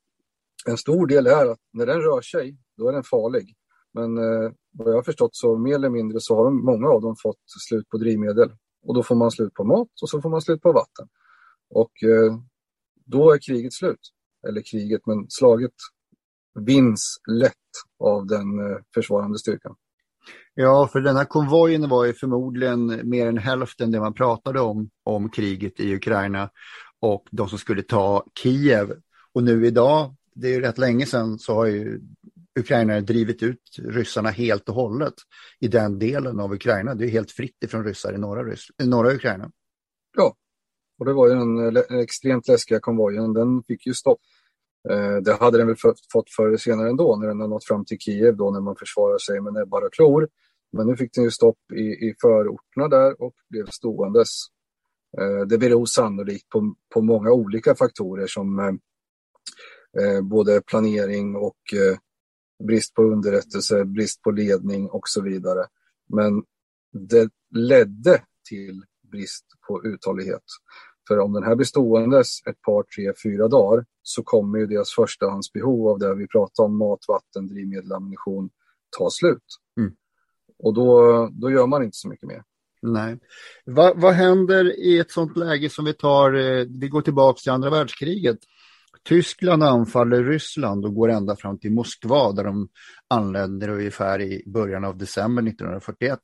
en 0.66 0.76
stor 0.76 1.06
del 1.06 1.26
är 1.26 1.46
att 1.46 1.60
när 1.72 1.86
den 1.86 2.00
rör 2.00 2.20
sig, 2.20 2.58
då 2.76 2.88
är 2.88 2.92
den 2.92 3.04
farlig. 3.04 3.54
Men 3.92 4.18
eh, 4.18 4.52
vad 4.72 4.88
jag 4.88 4.94
har 4.94 5.02
förstått 5.02 5.36
så 5.36 5.58
mer 5.58 5.74
eller 5.74 5.90
mindre 5.90 6.20
så 6.20 6.36
har 6.36 6.44
de, 6.44 6.64
många 6.64 6.88
av 6.88 7.02
dem 7.02 7.16
fått 7.22 7.40
slut 7.68 7.88
på 7.88 7.98
drivmedel. 7.98 8.50
Och 8.86 8.94
då 8.94 9.02
får 9.02 9.14
man 9.14 9.30
slut 9.30 9.54
på 9.54 9.64
mat 9.64 9.88
och 10.02 10.08
så 10.08 10.22
får 10.22 10.30
man 10.30 10.42
slut 10.42 10.62
på 10.62 10.72
vatten. 10.72 11.08
Och 11.70 12.02
eh, 12.02 12.38
då 13.04 13.32
är 13.32 13.38
kriget 13.38 13.72
slut. 13.72 14.00
Eller 14.48 14.62
kriget, 14.62 15.06
men 15.06 15.26
slaget 15.28 15.74
vinns 16.60 17.20
lätt 17.28 17.65
av 18.04 18.26
den 18.26 18.58
eh, 18.58 18.76
försvarande 18.94 19.38
styrkan. 19.38 19.74
Ja, 20.54 20.88
för 20.92 21.00
den 21.00 21.16
här 21.16 21.24
konvojen 21.24 21.88
var 21.88 22.04
ju 22.04 22.12
förmodligen 22.12 23.00
mer 23.10 23.26
än 23.26 23.38
hälften 23.38 23.90
det 23.90 24.00
man 24.00 24.14
pratade 24.14 24.60
om, 24.60 24.90
om 25.04 25.30
kriget 25.30 25.80
i 25.80 25.94
Ukraina 25.94 26.50
och 27.00 27.26
de 27.30 27.48
som 27.48 27.58
skulle 27.58 27.82
ta 27.82 28.24
Kiev. 28.42 28.92
Och 29.32 29.42
nu 29.42 29.66
idag, 29.66 30.14
det 30.34 30.48
är 30.48 30.52
ju 30.52 30.60
rätt 30.60 30.78
länge 30.78 31.06
sedan, 31.06 31.38
så 31.38 31.54
har 31.54 31.66
ju 31.66 32.00
ukrainare 32.58 33.00
drivit 33.00 33.42
ut 33.42 33.76
ryssarna 33.78 34.30
helt 34.30 34.68
och 34.68 34.74
hållet 34.74 35.14
i 35.60 35.68
den 35.68 35.98
delen 35.98 36.40
av 36.40 36.52
Ukraina. 36.52 36.94
Det 36.94 37.04
är 37.04 37.08
helt 37.08 37.30
fritt 37.30 37.62
ifrån 37.64 37.84
ryssar 37.84 38.12
i 38.14 38.18
norra, 38.18 38.44
Ryss 38.44 38.66
norra 38.78 39.14
Ukraina. 39.14 39.50
Ja, 40.16 40.36
och 40.98 41.04
det 41.06 41.12
var 41.12 41.28
ju 41.28 41.34
den 41.34 42.00
extremt 42.00 42.48
läskiga 42.48 42.80
konvojen, 42.80 43.32
den 43.32 43.62
fick 43.62 43.86
ju 43.86 43.94
stopp. 43.94 44.20
Eh, 44.90 45.16
det 45.16 45.32
hade 45.32 45.58
den 45.58 45.66
väl 45.66 45.76
fått 46.12 46.30
förr 46.36 46.46
eller 46.46 46.56
senare 46.56 46.88
ändå 46.88 47.16
när 47.16 47.26
den 47.28 47.40
har 47.40 47.48
nått 47.48 47.64
fram 47.64 47.84
till 47.84 47.98
Kiev 47.98 48.36
då 48.36 48.50
när 48.50 48.60
man 48.60 48.76
försvarar 48.76 49.18
sig 49.18 49.40
med 49.40 49.52
näbbar 49.52 49.82
och 49.82 49.92
klor. 49.92 50.28
Men 50.72 50.86
nu 50.86 50.96
fick 50.96 51.14
den 51.14 51.24
ju 51.24 51.30
stopp 51.30 51.58
i, 51.72 51.82
i 51.82 52.14
förorterna 52.20 52.88
där 52.88 53.22
och 53.22 53.34
blev 53.50 53.66
ståendes. 53.66 54.28
Eh, 55.18 55.46
det 55.46 55.58
beror 55.58 55.86
sannolikt 55.86 56.48
på, 56.48 56.74
på 56.94 57.02
många 57.02 57.30
olika 57.30 57.74
faktorer 57.74 58.26
som 58.26 58.58
eh, 58.58 60.22
både 60.22 60.60
planering 60.60 61.36
och 61.36 61.56
brist 62.64 62.94
på 62.94 63.02
underrättelse, 63.02 63.84
brist 63.84 64.22
på 64.22 64.30
ledning 64.30 64.90
och 64.90 65.08
så 65.08 65.22
vidare. 65.22 65.66
Men 66.08 66.42
det 66.92 67.30
ledde 67.54 68.22
till 68.48 68.82
brist 69.12 69.46
på 69.68 69.84
uthållighet. 69.84 70.42
För 71.08 71.18
om 71.18 71.32
den 71.32 71.42
här 71.42 71.54
blir 71.54 71.66
ståendes 71.66 72.46
ett 72.46 72.62
par, 72.62 72.82
tre, 72.82 73.12
fyra 73.22 73.48
dagar 73.48 73.84
så 74.02 74.22
kommer 74.22 74.58
ju 74.58 74.66
deras 74.66 74.90
förstahandsbehov 74.90 75.88
av 75.88 75.98
det 75.98 76.14
vi 76.14 76.28
pratar 76.28 76.64
om, 76.64 76.78
mat, 76.78 77.00
vatten, 77.08 77.46
drivmedel, 77.46 77.92
ammunition, 77.92 78.50
ta 78.98 79.10
slut. 79.10 79.44
Mm. 79.80 79.92
Och 80.58 80.74
då, 80.74 81.28
då 81.32 81.50
gör 81.50 81.66
man 81.66 81.82
inte 81.82 81.96
så 81.96 82.08
mycket 82.08 82.28
mer. 82.28 82.42
Nej. 82.82 83.18
Va, 83.66 83.92
vad 83.96 84.12
händer 84.12 84.78
i 84.78 84.98
ett 84.98 85.10
sånt 85.10 85.36
läge 85.36 85.70
som 85.70 85.84
vi 85.84 85.92
tar, 85.92 86.34
eh, 86.34 86.66
vi 86.80 86.88
går 86.88 87.02
tillbaka 87.02 87.38
till 87.38 87.52
andra 87.52 87.70
världskriget. 87.70 88.38
Tyskland 89.08 89.62
anfaller 89.62 90.24
Ryssland 90.24 90.84
och 90.84 90.94
går 90.94 91.08
ända 91.08 91.36
fram 91.36 91.58
till 91.58 91.72
Moskva 91.72 92.32
där 92.32 92.44
de 92.44 92.68
anländer 93.08 93.68
ungefär 93.68 94.20
i 94.20 94.42
början 94.46 94.84
av 94.84 94.98
december 94.98 95.42
1941. 95.42 96.18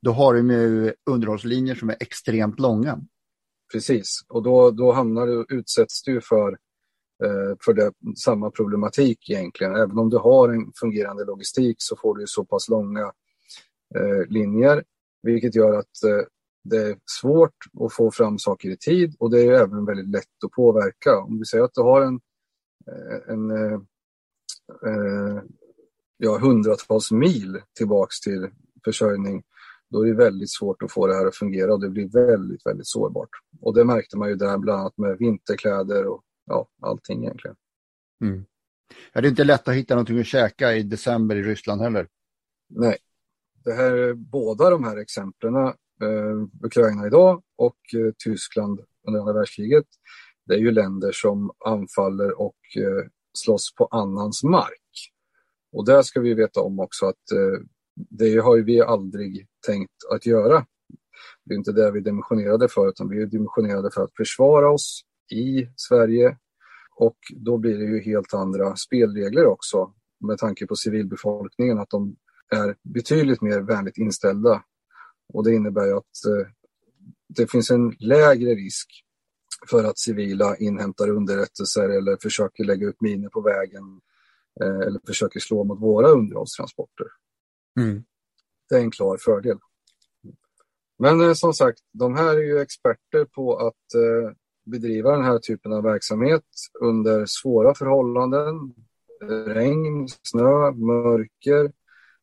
Då 0.00 0.12
har 0.12 0.34
de 0.34 0.50
ju 0.50 0.92
underhållslinjer 1.10 1.74
som 1.74 1.90
är 1.90 1.96
extremt 2.00 2.60
långa. 2.60 2.98
Precis, 3.72 4.20
och 4.28 4.42
då, 4.42 4.70
då 4.70 4.92
hamnar 4.92 5.26
du, 5.26 5.46
utsätts 5.48 6.02
du 6.02 6.20
för, 6.20 6.52
eh, 7.24 7.56
för 7.64 7.72
det, 7.72 7.92
samma 8.16 8.50
problematik 8.50 9.30
egentligen. 9.30 9.76
Även 9.76 9.98
om 9.98 10.10
du 10.10 10.16
har 10.16 10.48
en 10.48 10.72
fungerande 10.80 11.24
logistik 11.24 11.76
så 11.78 11.96
får 11.96 12.14
du 12.14 12.26
så 12.26 12.44
pass 12.44 12.68
långa 12.68 13.12
eh, 13.94 14.26
linjer, 14.28 14.84
vilket 15.22 15.54
gör 15.54 15.78
att 15.78 16.02
eh, 16.04 16.26
det 16.64 16.76
är 16.76 16.96
svårt 17.20 17.56
att 17.80 17.92
få 17.92 18.10
fram 18.10 18.38
saker 18.38 18.68
i 18.68 18.76
tid 18.76 19.16
och 19.18 19.30
det 19.30 19.42
är 19.42 19.52
även 19.52 19.84
väldigt 19.84 20.08
lätt 20.08 20.44
att 20.44 20.50
påverka. 20.50 21.18
Om 21.18 21.38
vi 21.38 21.44
säger 21.44 21.64
att 21.64 21.74
du 21.74 21.80
har 21.80 22.00
en, 22.00 22.20
eh, 22.86 23.32
en 23.32 23.50
eh, 23.50 23.80
eh, 24.86 25.42
ja, 26.16 26.38
hundratals 26.38 27.10
mil 27.10 27.60
tillbaks 27.78 28.20
till 28.20 28.50
försörjning 28.84 29.42
då 29.90 30.02
är 30.02 30.06
det 30.06 30.16
väldigt 30.16 30.50
svårt 30.50 30.82
att 30.82 30.92
få 30.92 31.06
det 31.06 31.14
här 31.14 31.26
att 31.26 31.36
fungera 31.36 31.72
och 31.72 31.80
det 31.80 31.90
blir 31.90 32.08
väldigt, 32.08 32.66
väldigt 32.66 32.86
sårbart. 32.86 33.30
Och 33.60 33.74
det 33.74 33.84
märkte 33.84 34.16
man 34.16 34.28
ju 34.28 34.34
där 34.34 34.58
bland 34.58 34.80
annat 34.80 34.98
med 34.98 35.18
vinterkläder 35.18 36.06
och 36.06 36.22
ja, 36.46 36.68
allting 36.82 37.24
egentligen. 37.24 37.56
Mm. 38.24 38.44
Ja, 39.12 39.20
det 39.20 39.28
är 39.28 39.30
inte 39.30 39.44
lätt 39.44 39.68
att 39.68 39.74
hitta 39.74 39.94
någonting 39.94 40.20
att 40.20 40.26
käka 40.26 40.74
i 40.74 40.82
december 40.82 41.36
i 41.36 41.42
Ryssland 41.42 41.80
heller. 41.80 42.08
Nej. 42.68 42.96
Det 43.64 43.72
här, 43.72 44.14
båda 44.14 44.70
de 44.70 44.84
här 44.84 44.96
exemplen, 44.96 45.54
eh, 45.56 45.72
Ukraina 46.62 47.06
idag 47.06 47.42
och 47.56 47.78
eh, 47.94 48.12
Tyskland 48.24 48.80
under 49.06 49.20
andra 49.20 49.32
världskriget, 49.32 49.86
det 50.46 50.54
är 50.54 50.58
ju 50.58 50.70
länder 50.70 51.12
som 51.12 51.50
anfaller 51.64 52.40
och 52.40 52.56
eh, 52.76 53.08
slåss 53.38 53.74
på 53.74 53.86
annans 53.86 54.42
mark. 54.44 55.12
Och 55.72 55.86
där 55.86 56.02
ska 56.02 56.20
vi 56.20 56.34
veta 56.34 56.60
om 56.60 56.80
också 56.80 57.06
att 57.06 57.32
eh, 57.32 57.62
det 57.94 58.38
har 58.38 58.58
vi 58.58 58.80
aldrig 58.80 59.47
tänkt 59.66 59.92
att 60.14 60.26
göra. 60.26 60.66
Det 61.44 61.54
är 61.54 61.58
inte 61.58 61.72
det 61.72 61.90
vi 61.90 61.98
är 61.98 62.04
dimensionerade 62.04 62.68
för, 62.68 62.88
utan 62.88 63.08
vi 63.08 63.22
är 63.22 63.26
dimensionerade 63.26 63.90
för 63.90 64.02
att 64.02 64.16
försvara 64.16 64.70
oss 64.70 65.02
i 65.30 65.68
Sverige. 65.76 66.36
Och 66.96 67.18
då 67.36 67.58
blir 67.58 67.78
det 67.78 67.84
ju 67.84 68.00
helt 68.00 68.34
andra 68.34 68.76
spelregler 68.76 69.46
också 69.46 69.92
med 70.20 70.38
tanke 70.38 70.66
på 70.66 70.76
civilbefolkningen, 70.76 71.78
att 71.78 71.90
de 71.90 72.16
är 72.50 72.76
betydligt 72.82 73.40
mer 73.40 73.60
vänligt 73.60 73.98
inställda. 73.98 74.62
Och 75.34 75.44
det 75.44 75.54
innebär 75.54 75.86
ju 75.86 75.92
att 75.92 76.24
eh, 76.26 76.46
det 77.28 77.50
finns 77.50 77.70
en 77.70 77.90
lägre 77.98 78.54
risk 78.54 79.04
för 79.70 79.84
att 79.84 79.98
civila 79.98 80.56
inhämtar 80.56 81.08
underrättelser 81.10 81.88
eller 81.88 82.16
försöker 82.22 82.64
lägga 82.64 82.86
ut 82.86 83.00
miner 83.00 83.28
på 83.28 83.40
vägen 83.40 84.00
eh, 84.60 84.86
eller 84.86 85.00
försöker 85.06 85.40
slå 85.40 85.64
mot 85.64 85.80
våra 85.80 86.08
underhållstransporter. 86.08 87.06
Mm. 87.80 88.04
Det 88.68 88.76
är 88.76 88.80
en 88.80 88.90
klar 88.90 89.18
fördel. 89.20 89.58
Men 90.98 91.20
eh, 91.20 91.32
som 91.32 91.54
sagt, 91.54 91.78
de 91.92 92.16
här 92.16 92.36
är 92.36 92.42
ju 92.42 92.60
experter 92.60 93.24
på 93.24 93.56
att 93.56 93.94
eh, 93.94 94.32
bedriva 94.66 95.12
den 95.12 95.24
här 95.24 95.38
typen 95.38 95.72
av 95.72 95.82
verksamhet 95.82 96.44
under 96.80 97.26
svåra 97.26 97.74
förhållanden. 97.74 98.74
Regn, 99.46 100.08
snö, 100.22 100.70
mörker, 100.70 101.72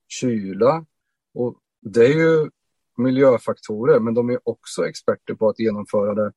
kyla. 0.07 0.85
Och 1.33 1.59
det 1.81 2.05
är 2.05 2.13
ju 2.13 2.49
miljöfaktorer, 2.97 3.99
men 3.99 4.13
de 4.13 4.29
är 4.29 4.39
också 4.43 4.87
experter 4.87 5.33
på 5.33 5.49
att 5.49 5.59
genomföra 5.59 6.13
det 6.13 6.31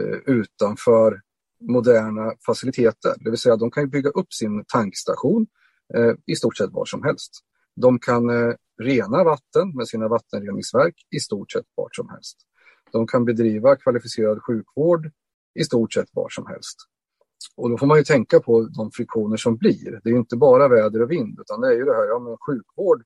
eh, 0.00 0.18
utanför 0.26 1.20
moderna 1.60 2.32
faciliteter. 2.46 3.14
Det 3.20 3.30
vill 3.30 3.38
säga, 3.38 3.56
de 3.56 3.70
kan 3.70 3.90
bygga 3.90 4.10
upp 4.10 4.32
sin 4.32 4.64
tankstation 4.68 5.46
eh, 5.94 6.12
i 6.26 6.36
stort 6.36 6.56
sett 6.56 6.70
var 6.70 6.84
som 6.84 7.02
helst. 7.02 7.32
De 7.76 7.98
kan 7.98 8.30
eh, 8.30 8.54
rena 8.82 9.24
vatten 9.24 9.76
med 9.76 9.88
sina 9.88 10.08
vattenreningsverk 10.08 10.94
i 11.10 11.20
stort 11.20 11.52
sett 11.52 11.66
vart 11.74 11.96
som 11.96 12.08
helst. 12.08 12.36
De 12.92 13.06
kan 13.06 13.24
bedriva 13.24 13.76
kvalificerad 13.76 14.42
sjukvård 14.42 15.10
i 15.54 15.64
stort 15.64 15.92
sett 15.92 16.08
var 16.12 16.28
som 16.28 16.46
helst. 16.46 16.76
Och 17.56 17.70
då 17.70 17.78
får 17.78 17.86
man 17.86 17.98
ju 17.98 18.04
tänka 18.04 18.40
på 18.40 18.62
de 18.62 18.90
friktioner 18.90 19.36
som 19.36 19.56
blir. 19.56 20.00
Det 20.04 20.08
är 20.08 20.12
ju 20.12 20.18
inte 20.18 20.36
bara 20.36 20.68
väder 20.68 21.02
och 21.02 21.10
vind 21.10 21.40
utan 21.40 21.60
det 21.60 21.68
är 21.68 21.72
ju 21.72 21.84
det 21.84 21.94
här, 21.94 22.04
ja 22.04 22.18
men 22.18 22.36
sjukvård, 22.36 23.04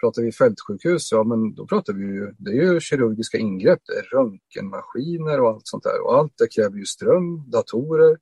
pratar 0.00 0.22
vi 0.22 0.32
fältsjukhus, 0.32 1.12
ja 1.12 1.24
men 1.24 1.54
då 1.54 1.66
pratar 1.66 1.92
vi 1.92 2.04
ju, 2.04 2.34
det 2.38 2.50
är 2.50 2.54
ju 2.54 2.80
kirurgiska 2.80 3.38
ingrepp, 3.38 3.80
det 3.84 3.92
är 3.92 4.02
röntgenmaskiner 4.02 5.40
och 5.40 5.48
allt 5.48 5.66
sånt 5.66 5.82
där. 5.82 6.04
Och 6.04 6.18
allt 6.18 6.32
det 6.38 6.54
kräver 6.54 6.76
ju 6.76 6.84
ström, 6.84 7.50
datorer 7.50 8.18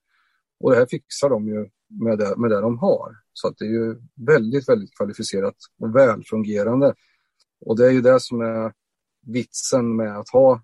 och 0.61 0.71
det 0.71 0.77
här 0.77 0.87
fixar 0.87 1.31
de 1.31 1.49
ju 1.49 1.69
med 1.89 2.19
det, 2.19 2.37
med 2.37 2.51
det 2.51 2.61
de 2.61 2.79
har. 2.79 3.17
Så 3.33 3.49
att 3.49 3.59
det 3.59 3.65
är 3.65 3.71
ju 3.71 3.97
väldigt, 4.15 4.69
väldigt 4.69 4.97
kvalificerat 4.97 5.57
och 5.81 5.97
välfungerande. 5.97 6.95
Och 7.61 7.77
det 7.77 7.87
är 7.87 7.91
ju 7.91 8.01
det 8.01 8.21
som 8.21 8.41
är 8.41 8.73
vitsen 9.27 9.97
med 9.97 10.19
att 10.19 10.29
ha 10.29 10.63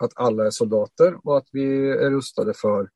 att 0.00 0.12
alla 0.14 0.46
är 0.46 0.50
soldater 0.50 1.16
och 1.24 1.36
att 1.36 1.48
vi 1.52 1.90
är 1.90 2.10
rustade 2.10 2.54
för 2.54 2.90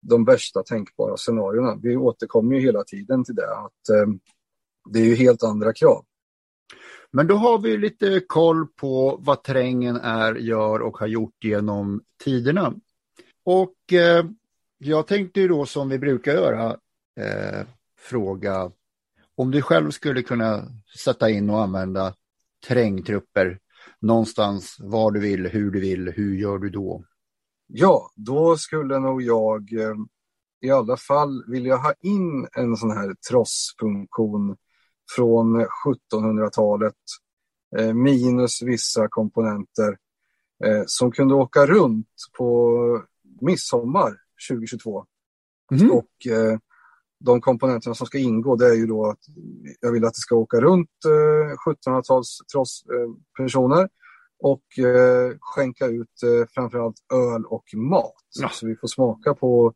de 0.00 0.24
värsta 0.24 0.62
tänkbara 0.62 1.16
scenarierna. 1.16 1.78
Vi 1.82 1.96
återkommer 1.96 2.56
ju 2.56 2.60
hela 2.62 2.84
tiden 2.84 3.24
till 3.24 3.34
det, 3.34 3.56
att 3.56 3.88
eh, 3.88 4.06
det 4.90 4.98
är 4.98 5.04
ju 5.04 5.14
helt 5.14 5.42
andra 5.42 5.72
krav. 5.72 6.04
Men 7.10 7.26
då 7.26 7.34
har 7.34 7.58
vi 7.58 7.76
lite 7.76 8.20
koll 8.26 8.66
på 8.66 9.18
vad 9.20 9.42
terrängen 9.42 9.96
är, 9.96 10.34
gör 10.34 10.80
och 10.80 10.98
har 10.98 11.06
gjort 11.06 11.44
genom 11.44 12.02
tiderna. 12.24 12.74
Och 13.44 13.92
eh, 13.92 14.24
jag 14.78 15.06
tänkte 15.06 15.40
ju 15.40 15.48
då 15.48 15.66
som 15.66 15.88
vi 15.88 15.98
brukar 15.98 16.32
göra 16.32 16.76
eh, 17.18 17.66
fråga 17.98 18.70
om 19.36 19.50
du 19.50 19.62
själv 19.62 19.90
skulle 19.90 20.22
kunna 20.22 20.64
sätta 20.98 21.30
in 21.30 21.50
och 21.50 21.62
använda 21.62 22.14
terrängtrupper 22.66 23.58
någonstans 24.00 24.76
var 24.80 25.10
du 25.10 25.20
vill, 25.20 25.46
hur 25.46 25.70
du 25.70 25.80
vill, 25.80 26.12
hur 26.16 26.34
gör 26.34 26.58
du 26.58 26.70
då? 26.70 27.04
Ja, 27.66 28.10
då 28.16 28.56
skulle 28.56 28.98
nog 28.98 29.22
jag 29.22 29.72
eh, 29.72 29.94
i 30.60 30.70
alla 30.70 30.96
fall 30.96 31.44
vilja 31.48 31.76
ha 31.76 31.94
in 32.00 32.48
en 32.52 32.76
sån 32.76 32.90
här 32.90 33.14
trossfunktion 33.30 34.56
från 35.16 35.66
1700-talet 36.12 36.94
eh, 37.76 37.94
minus 37.94 38.62
vissa 38.62 39.08
komponenter 39.08 39.98
eh, 40.64 40.82
som 40.86 41.12
kunde 41.12 41.34
åka 41.34 41.66
runt 41.66 42.08
på 42.38 43.02
midsommar 43.40 44.12
2022. 44.50 45.06
Mm. 45.72 45.90
Och 45.90 46.26
de 47.20 47.40
komponenterna 47.40 47.94
som 47.94 48.06
ska 48.06 48.18
ingå 48.18 48.56
det 48.56 48.66
är 48.66 48.74
ju 48.74 48.86
då 48.86 49.06
att 49.06 49.18
jag 49.80 49.92
vill 49.92 50.04
att 50.04 50.14
det 50.14 50.20
ska 50.20 50.36
åka 50.36 50.60
runt 50.60 50.90
eh, 51.06 51.70
1700-tals 51.72 52.38
trosspersoner 52.52 53.80
eh, 53.80 53.88
och 54.40 54.78
eh, 54.78 55.32
skänka 55.40 55.86
ut 55.86 56.22
eh, 56.22 56.48
framförallt 56.54 56.96
öl 57.14 57.44
och 57.44 57.64
mat. 57.74 58.14
Ja. 58.40 58.48
Så 58.52 58.66
vi 58.66 58.76
får 58.76 58.88
smaka 58.88 59.34
på, 59.34 59.72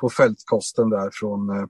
på 0.00 0.08
fältkosten 0.10 0.90
där 0.90 1.10
från, 1.12 1.50
eh, 1.50 1.66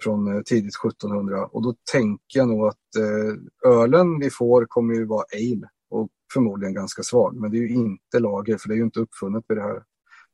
från 0.00 0.36
eh, 0.36 0.42
tidigt 0.42 0.74
1700 0.84 1.46
och 1.46 1.62
då 1.62 1.74
tänker 1.92 2.38
jag 2.38 2.48
nog 2.48 2.66
att 2.66 2.96
eh, 2.98 3.72
ölen 3.72 4.18
vi 4.20 4.30
får 4.30 4.66
kommer 4.66 4.94
ju 4.94 5.04
vara 5.04 5.24
ale 5.32 5.68
och 5.90 6.08
förmodligen 6.32 6.74
ganska 6.74 7.02
svag. 7.02 7.36
Men 7.36 7.50
det 7.50 7.56
är 7.56 7.60
ju 7.60 7.74
inte 7.74 8.18
lager 8.18 8.58
för 8.58 8.68
det 8.68 8.74
är 8.74 8.76
ju 8.76 8.84
inte 8.84 9.00
uppfunnet 9.00 9.44
vid 9.48 9.56
det 9.56 9.62
här. 9.62 9.82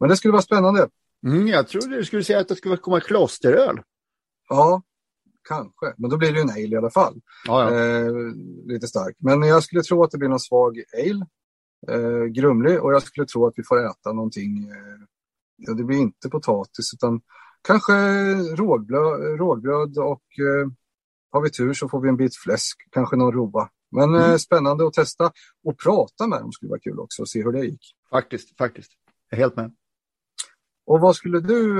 Men 0.00 0.08
det 0.08 0.16
skulle 0.16 0.32
vara 0.32 0.42
spännande. 0.42 0.88
Mm, 1.26 1.46
jag 1.46 1.68
trodde 1.68 1.96
du 1.96 2.04
skulle 2.04 2.24
säga 2.24 2.40
att 2.40 2.48
det 2.48 2.56
skulle 2.56 2.76
komma 2.76 3.00
klosteröl. 3.00 3.80
Ja, 4.48 4.82
kanske. 5.48 5.94
Men 5.96 6.10
då 6.10 6.16
blir 6.16 6.32
det 6.32 6.38
ju 6.38 6.42
en 6.42 6.50
ale 6.50 6.74
i 6.74 6.76
alla 6.76 6.90
fall. 6.90 7.20
Ja, 7.46 7.70
ja. 7.70 7.84
Eh, 7.84 8.12
lite 8.64 8.86
stark. 8.86 9.16
Men 9.18 9.42
jag 9.42 9.62
skulle 9.62 9.82
tro 9.82 10.02
att 10.04 10.10
det 10.10 10.18
blir 10.18 10.28
någon 10.28 10.40
svag 10.40 10.82
ale. 10.92 11.26
Eh, 11.88 12.24
grumlig 12.24 12.82
och 12.82 12.92
jag 12.92 13.02
skulle 13.02 13.26
tro 13.26 13.46
att 13.46 13.54
vi 13.56 13.62
får 13.62 13.86
äta 13.86 14.12
någonting. 14.12 14.68
Eh, 14.68 15.06
ja, 15.56 15.74
det 15.74 15.84
blir 15.84 15.98
inte 15.98 16.28
potatis 16.28 16.94
utan 16.94 17.20
kanske 17.62 17.92
rågblöd, 18.34 19.38
rågblöd 19.38 19.98
och 19.98 20.24
eh, 20.38 20.68
har 21.30 21.40
vi 21.42 21.50
tur 21.50 21.72
så 21.72 21.88
får 21.88 22.00
vi 22.00 22.08
en 22.08 22.16
bit 22.16 22.36
fläsk, 22.36 22.88
kanske 22.90 23.16
någon 23.16 23.32
roa. 23.32 23.68
Men 23.90 24.14
eh, 24.14 24.36
spännande 24.36 24.86
att 24.86 24.92
testa 24.92 25.32
och 25.64 25.78
prata 25.78 26.26
med 26.26 26.40
dem 26.40 26.52
skulle 26.52 26.70
vara 26.70 26.80
kul 26.80 27.00
också 27.00 27.22
och 27.22 27.28
se 27.28 27.42
hur 27.42 27.52
det 27.52 27.64
gick. 27.64 27.94
Faktiskt, 28.10 28.56
faktiskt. 28.58 28.92
Jag 29.30 29.38
är 29.38 29.42
helt 29.42 29.56
med. 29.56 29.74
Och 30.86 31.00
vad 31.00 31.16
skulle 31.16 31.40
du 31.40 31.78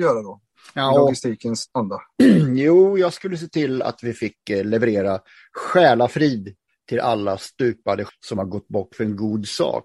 göra 0.00 0.22
då? 0.22 0.40
Ja, 0.74 0.98
logistikens 0.98 1.70
anda. 1.72 2.00
jo, 2.54 2.98
jag 2.98 3.12
skulle 3.12 3.36
se 3.36 3.48
till 3.48 3.82
att 3.82 4.02
vi 4.02 4.12
fick 4.12 4.50
eh, 4.50 4.64
leverera 4.64 5.20
själafrid 5.52 6.56
till 6.88 7.00
alla 7.00 7.38
stupade 7.38 8.06
som 8.20 8.38
har 8.38 8.44
gått 8.44 8.68
bort 8.68 8.94
för 8.94 9.04
en 9.04 9.16
god 9.16 9.48
sak. 9.48 9.84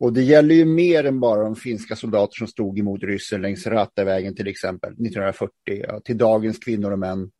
Och 0.00 0.12
det 0.12 0.22
gäller 0.22 0.54
ju 0.54 0.64
mer 0.64 1.04
än 1.04 1.20
bara 1.20 1.42
de 1.42 1.56
finska 1.56 1.96
soldater 1.96 2.36
som 2.36 2.46
stod 2.46 2.78
emot 2.78 3.02
ryssen 3.02 3.42
längs 3.42 3.66
Ratavägen 3.66 4.36
till 4.36 4.48
exempel 4.48 4.92
1940, 4.92 5.52
ja, 5.66 6.00
till 6.00 6.18
dagens 6.18 6.58
kvinnor 6.58 6.90
och 6.90 6.98
män 6.98 7.30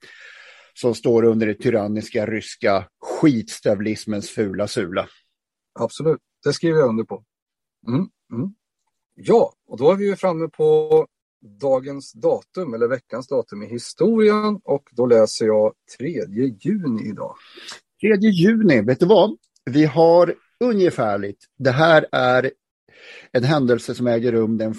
som 0.74 0.94
står 0.94 1.24
under 1.24 1.46
det 1.46 1.54
tyranniska 1.54 2.26
ryska 2.26 2.88
skitstövlismens 3.00 4.31
fula 4.31 4.68
sula. 4.68 5.09
Absolut, 5.81 6.20
det 6.44 6.52
skriver 6.52 6.78
jag 6.78 6.88
under 6.88 7.04
på. 7.04 7.24
Mm, 7.88 8.09
mm. 8.33 8.54
Ja, 9.14 9.52
och 9.66 9.78
då 9.78 9.92
är 9.92 9.96
vi 9.96 10.04
ju 10.04 10.16
framme 10.16 10.48
på 10.48 11.07
dagens 11.61 12.12
datum 12.12 12.74
eller 12.74 12.88
veckans 12.88 13.29
datum 13.29 13.62
i 13.62 13.66
historien 13.66 14.61
och 14.64 14.88
då 14.92 15.07
läser 15.07 15.46
jag 15.46 15.72
3 15.98 16.24
juni 16.61 17.09
idag. 17.09 17.35
3 18.01 18.16
juni, 18.31 18.81
vet 18.81 19.01
du 19.01 19.07
vad? 19.07 19.37
Vi 19.70 19.85
har 19.85 20.35
ungefärligt, 20.64 21.44
det 21.59 21.70
här 21.70 22.07
är 22.12 22.51
en 23.33 23.44
händelse 23.44 23.94
som 23.94 24.07
äger 24.07 24.33
rum 24.33 24.59
den 24.59 24.70
1 24.70 24.79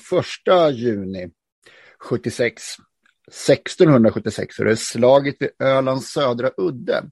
juni 0.74 1.30
76, 2.00 2.64
1676, 3.28 4.60
och 4.60 4.66
det 4.66 4.72
är 4.72 4.76
slaget 4.76 5.36
vid 5.40 5.50
Ölands 5.60 6.12
södra 6.12 6.52
udde, 6.58 7.04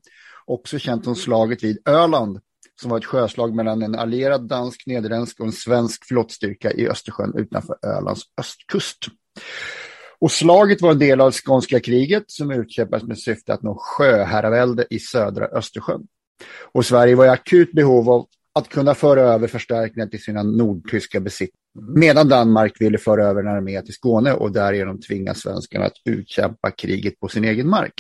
också 0.46 0.80
känt 0.80 1.04
som 1.04 1.16
slaget 1.16 1.64
vid 1.64 1.88
Öland, 1.88 2.40
som 2.82 2.92
var 2.92 2.98
ett 2.98 3.06
sjöslag 3.06 3.56
mellan 3.56 3.82
en 3.82 3.96
allierad 3.96 4.48
dansk, 4.48 4.88
nederländsk 4.88 5.40
och 5.40 5.46
en 5.46 5.52
svensk 5.52 6.06
flottstyrka 6.06 6.72
i 6.72 6.88
Östersjön 6.88 7.34
utanför 7.38 7.78
Ölands 7.86 8.22
östkust. 8.38 8.98
Och 10.20 10.32
slaget 10.32 10.82
var 10.82 10.92
en 10.92 11.00
del 11.00 11.22
av 11.22 11.32
skånska 11.32 11.80
kriget 11.80 12.24
som 12.28 12.52
utkämpades 12.52 13.08
med 13.08 13.20
syfte 13.20 13.54
att 13.54 13.64
nå 13.64 13.78
sjöherravälde 13.80 14.86
i 14.90 15.00
södra 15.00 15.46
Östersjön. 15.46 16.08
Och 16.72 16.86
Sverige 16.86 17.16
var 17.16 17.26
i 17.26 17.30
akut 17.30 17.72
behov 17.72 18.10
av 18.10 18.26
att 18.56 18.70
kunna 18.70 18.96
föra 18.96 19.22
över 19.22 19.48
förstärkningar 19.48 20.08
till 20.08 20.24
sina 20.24 20.44
nordtyska 20.44 21.20
besittningar. 21.20 21.58
Medan 21.96 22.30
Danmark 22.30 22.82
ville 22.82 22.98
föra 22.98 23.26
över 23.26 23.42
en 23.42 23.48
armé 23.48 23.82
till 23.82 23.94
Skåne 23.94 24.34
och 24.34 24.52
därigenom 24.52 25.02
tvinga 25.02 25.34
svenskarna 25.34 25.86
att 25.86 26.02
utkämpa 26.06 26.72
kriget 26.72 27.20
på 27.20 27.28
sin 27.28 27.44
egen 27.44 27.70
mark. 27.70 27.94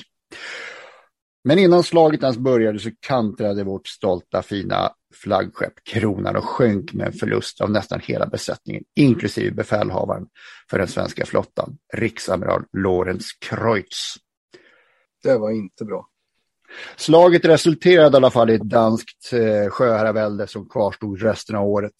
Men 1.47 1.60
innan 1.60 1.83
slaget 1.83 2.23
ens 2.23 2.38
började 2.38 2.79
så 2.79 2.89
kantrade 2.99 3.63
vårt 3.63 3.88
stolta 3.88 4.41
fina 4.41 4.91
flaggskepp 5.13 5.73
Kronan 5.83 6.36
och 6.36 6.43
sjönk 6.43 6.93
med 6.93 7.07
en 7.07 7.13
förlust 7.13 7.62
av 7.62 7.71
nästan 7.71 7.99
hela 8.03 8.25
besättningen, 8.25 8.83
inklusive 8.95 9.51
befälhavaren 9.51 10.27
för 10.69 10.77
den 10.77 10.88
svenska 10.88 11.25
flottan, 11.25 11.77
riksamiral 11.93 12.63
Lorenz 12.73 13.31
Kreutz. 13.39 14.15
Det 15.23 15.38
var 15.38 15.51
inte 15.51 15.86
bra. 15.86 16.07
Slaget 16.95 17.45
resulterade 17.45 18.15
i 18.15 18.17
alla 18.17 18.31
fall 18.31 18.49
i 18.49 18.55
ett 18.55 18.69
danskt 18.69 19.33
eh, 19.33 19.69
sjöherravälde 19.69 20.47
som 20.47 20.69
kvarstod 20.69 21.21
resten 21.21 21.55
av 21.55 21.67
året. 21.67 21.95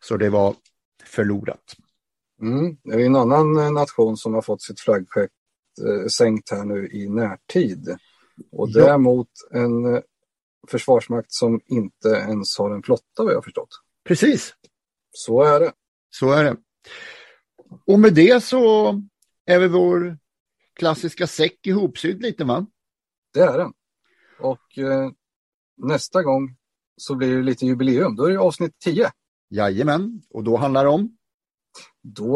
Så 0.00 0.16
det 0.16 0.28
var 0.28 0.54
förlorat. 1.04 1.74
Mm. 2.42 2.76
Det 2.84 2.94
är 2.94 3.06
en 3.06 3.16
annan 3.16 3.58
eh, 3.58 3.72
nation 3.72 4.16
som 4.16 4.34
har 4.34 4.42
fått 4.42 4.62
sitt 4.62 4.80
flaggskepp 4.80 5.30
eh, 5.86 6.06
sänkt 6.06 6.50
här 6.50 6.64
nu 6.64 6.88
i 6.92 7.08
närtid. 7.08 7.98
Och 8.52 8.68
Ja. 8.70 8.94
är 8.94 8.98
mot 8.98 9.30
en 9.50 9.94
eh, 9.94 10.00
försvarsmakt 10.68 11.32
som 11.32 11.60
inte 11.66 12.08
ens 12.08 12.58
har 12.58 12.70
en 12.70 12.82
flotta 12.82 13.24
vad 13.24 13.34
jag 13.34 13.44
förstått. 13.44 13.68
Precis, 14.04 14.54
Så 15.12 15.42
är 15.42 15.60
det. 15.60 15.72
så 16.10 16.30
är 16.32 16.44
det. 16.44 16.56
Och 17.86 17.98
med 18.00 18.14
det 18.14 18.42
så 18.44 18.88
är 19.46 19.58
väl 19.58 19.68
vår 19.68 20.18
klassiska 20.72 21.26
säck 21.26 21.66
ihopsydd 21.66 22.22
lite 22.22 22.44
va? 22.44 22.66
Det 23.32 23.40
är 23.40 23.58
den. 23.58 23.72
Och 24.40 24.78
eh, 24.78 25.10
nästa 25.76 26.22
gång 26.22 26.56
så 26.96 27.14
blir 27.14 27.36
det 27.36 27.42
lite 27.42 27.66
jubileum. 27.66 28.16
Då 28.16 28.24
är 28.24 28.30
det 28.30 28.38
avsnitt 28.40 28.78
10. 28.78 29.10
Jajamän, 29.48 30.22
och 30.30 30.44
då 30.44 30.56
handlar 30.56 30.84
det 30.84 30.90
om 30.90 31.16
Då 32.02 32.35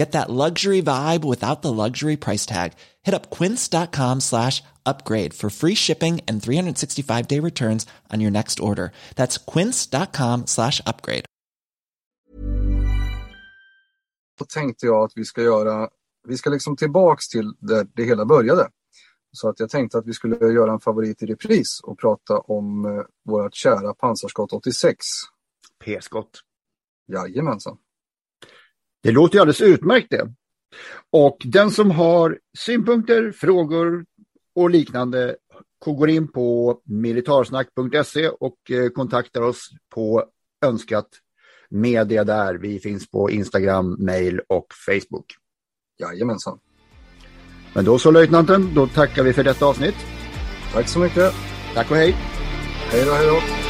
Get 0.00 0.12
that 0.12 0.30
luxury 0.30 0.82
vibe 0.82 1.24
without 1.24 1.60
the 1.60 1.72
luxury 1.72 2.16
price 2.16 2.46
tag. 2.46 2.72
Hit 3.02 3.14
up 3.14 3.28
quince.com 3.38 4.20
slash 4.20 4.62
upgrade 4.86 5.34
for 5.34 5.50
free 5.50 5.74
shipping 5.74 6.20
and 6.26 6.42
365 6.42 7.28
day 7.28 7.40
returns 7.40 7.86
on 8.10 8.20
your 8.20 8.30
next 8.30 8.60
order. 8.60 8.92
That's 9.16 9.36
quince.com 9.52 10.46
slash 10.46 10.80
upgrade. 10.86 11.24
då 14.38 14.44
tänkte 14.44 14.86
jag 14.86 15.04
att 15.04 15.12
vi 15.16 15.24
ska 15.24 15.42
göra, 15.42 15.88
vi 16.28 16.36
ska 16.36 16.50
liksom 16.50 16.76
tillbaks 16.76 17.28
till 17.28 17.52
där 17.58 17.86
det 17.94 18.04
hela 18.04 18.24
började. 18.24 18.68
Så 19.32 19.48
att 19.48 19.60
jag 19.60 19.70
tänkte 19.70 19.98
att 19.98 20.06
vi 20.06 20.12
skulle 20.12 20.36
göra 20.36 20.72
en 20.72 20.80
favorit 20.80 21.22
i 21.22 21.26
repris 21.26 21.80
och 21.82 21.98
prata 21.98 22.38
om 22.38 22.84
eh, 22.84 23.02
vårt 23.24 23.54
kära 23.54 23.94
pansarskott 23.94 24.52
86. 24.52 24.96
P-skott. 25.84 26.40
Jajamensan. 27.12 27.78
Det 29.02 29.10
låter 29.10 29.34
ju 29.34 29.40
alldeles 29.40 29.60
utmärkt 29.60 30.10
det. 30.10 30.32
Och 31.10 31.38
den 31.44 31.70
som 31.70 31.90
har 31.90 32.38
synpunkter, 32.58 33.32
frågor 33.32 34.04
och 34.54 34.70
liknande 34.70 35.36
går 35.84 36.10
in 36.10 36.28
på 36.28 36.80
militarsnack.se 36.84 38.28
och 38.28 38.70
eh, 38.70 38.88
kontaktar 38.88 39.40
oss 39.40 39.70
på 39.94 40.24
önskat 40.64 41.08
media 41.70 42.24
där. 42.24 42.54
Vi 42.54 42.78
finns 42.78 43.10
på 43.10 43.30
Instagram, 43.30 43.96
mail 44.04 44.40
och 44.48 44.66
Facebook. 44.86 45.26
Jajamensan. 46.00 46.58
Men 47.74 47.84
då 47.84 47.98
så 47.98 48.10
löjtnanten, 48.10 48.74
då 48.74 48.86
tackar 48.86 49.22
vi 49.22 49.32
för 49.32 49.44
detta 49.44 49.66
avsnitt. 49.66 49.96
Tack 50.72 50.88
så 50.88 50.98
mycket. 50.98 51.32
Tack 51.74 51.90
och 51.90 51.96
hej! 51.96 52.16
Hej 52.90 53.04
då, 53.04 53.12
hej 53.12 53.26
då. 53.26 53.69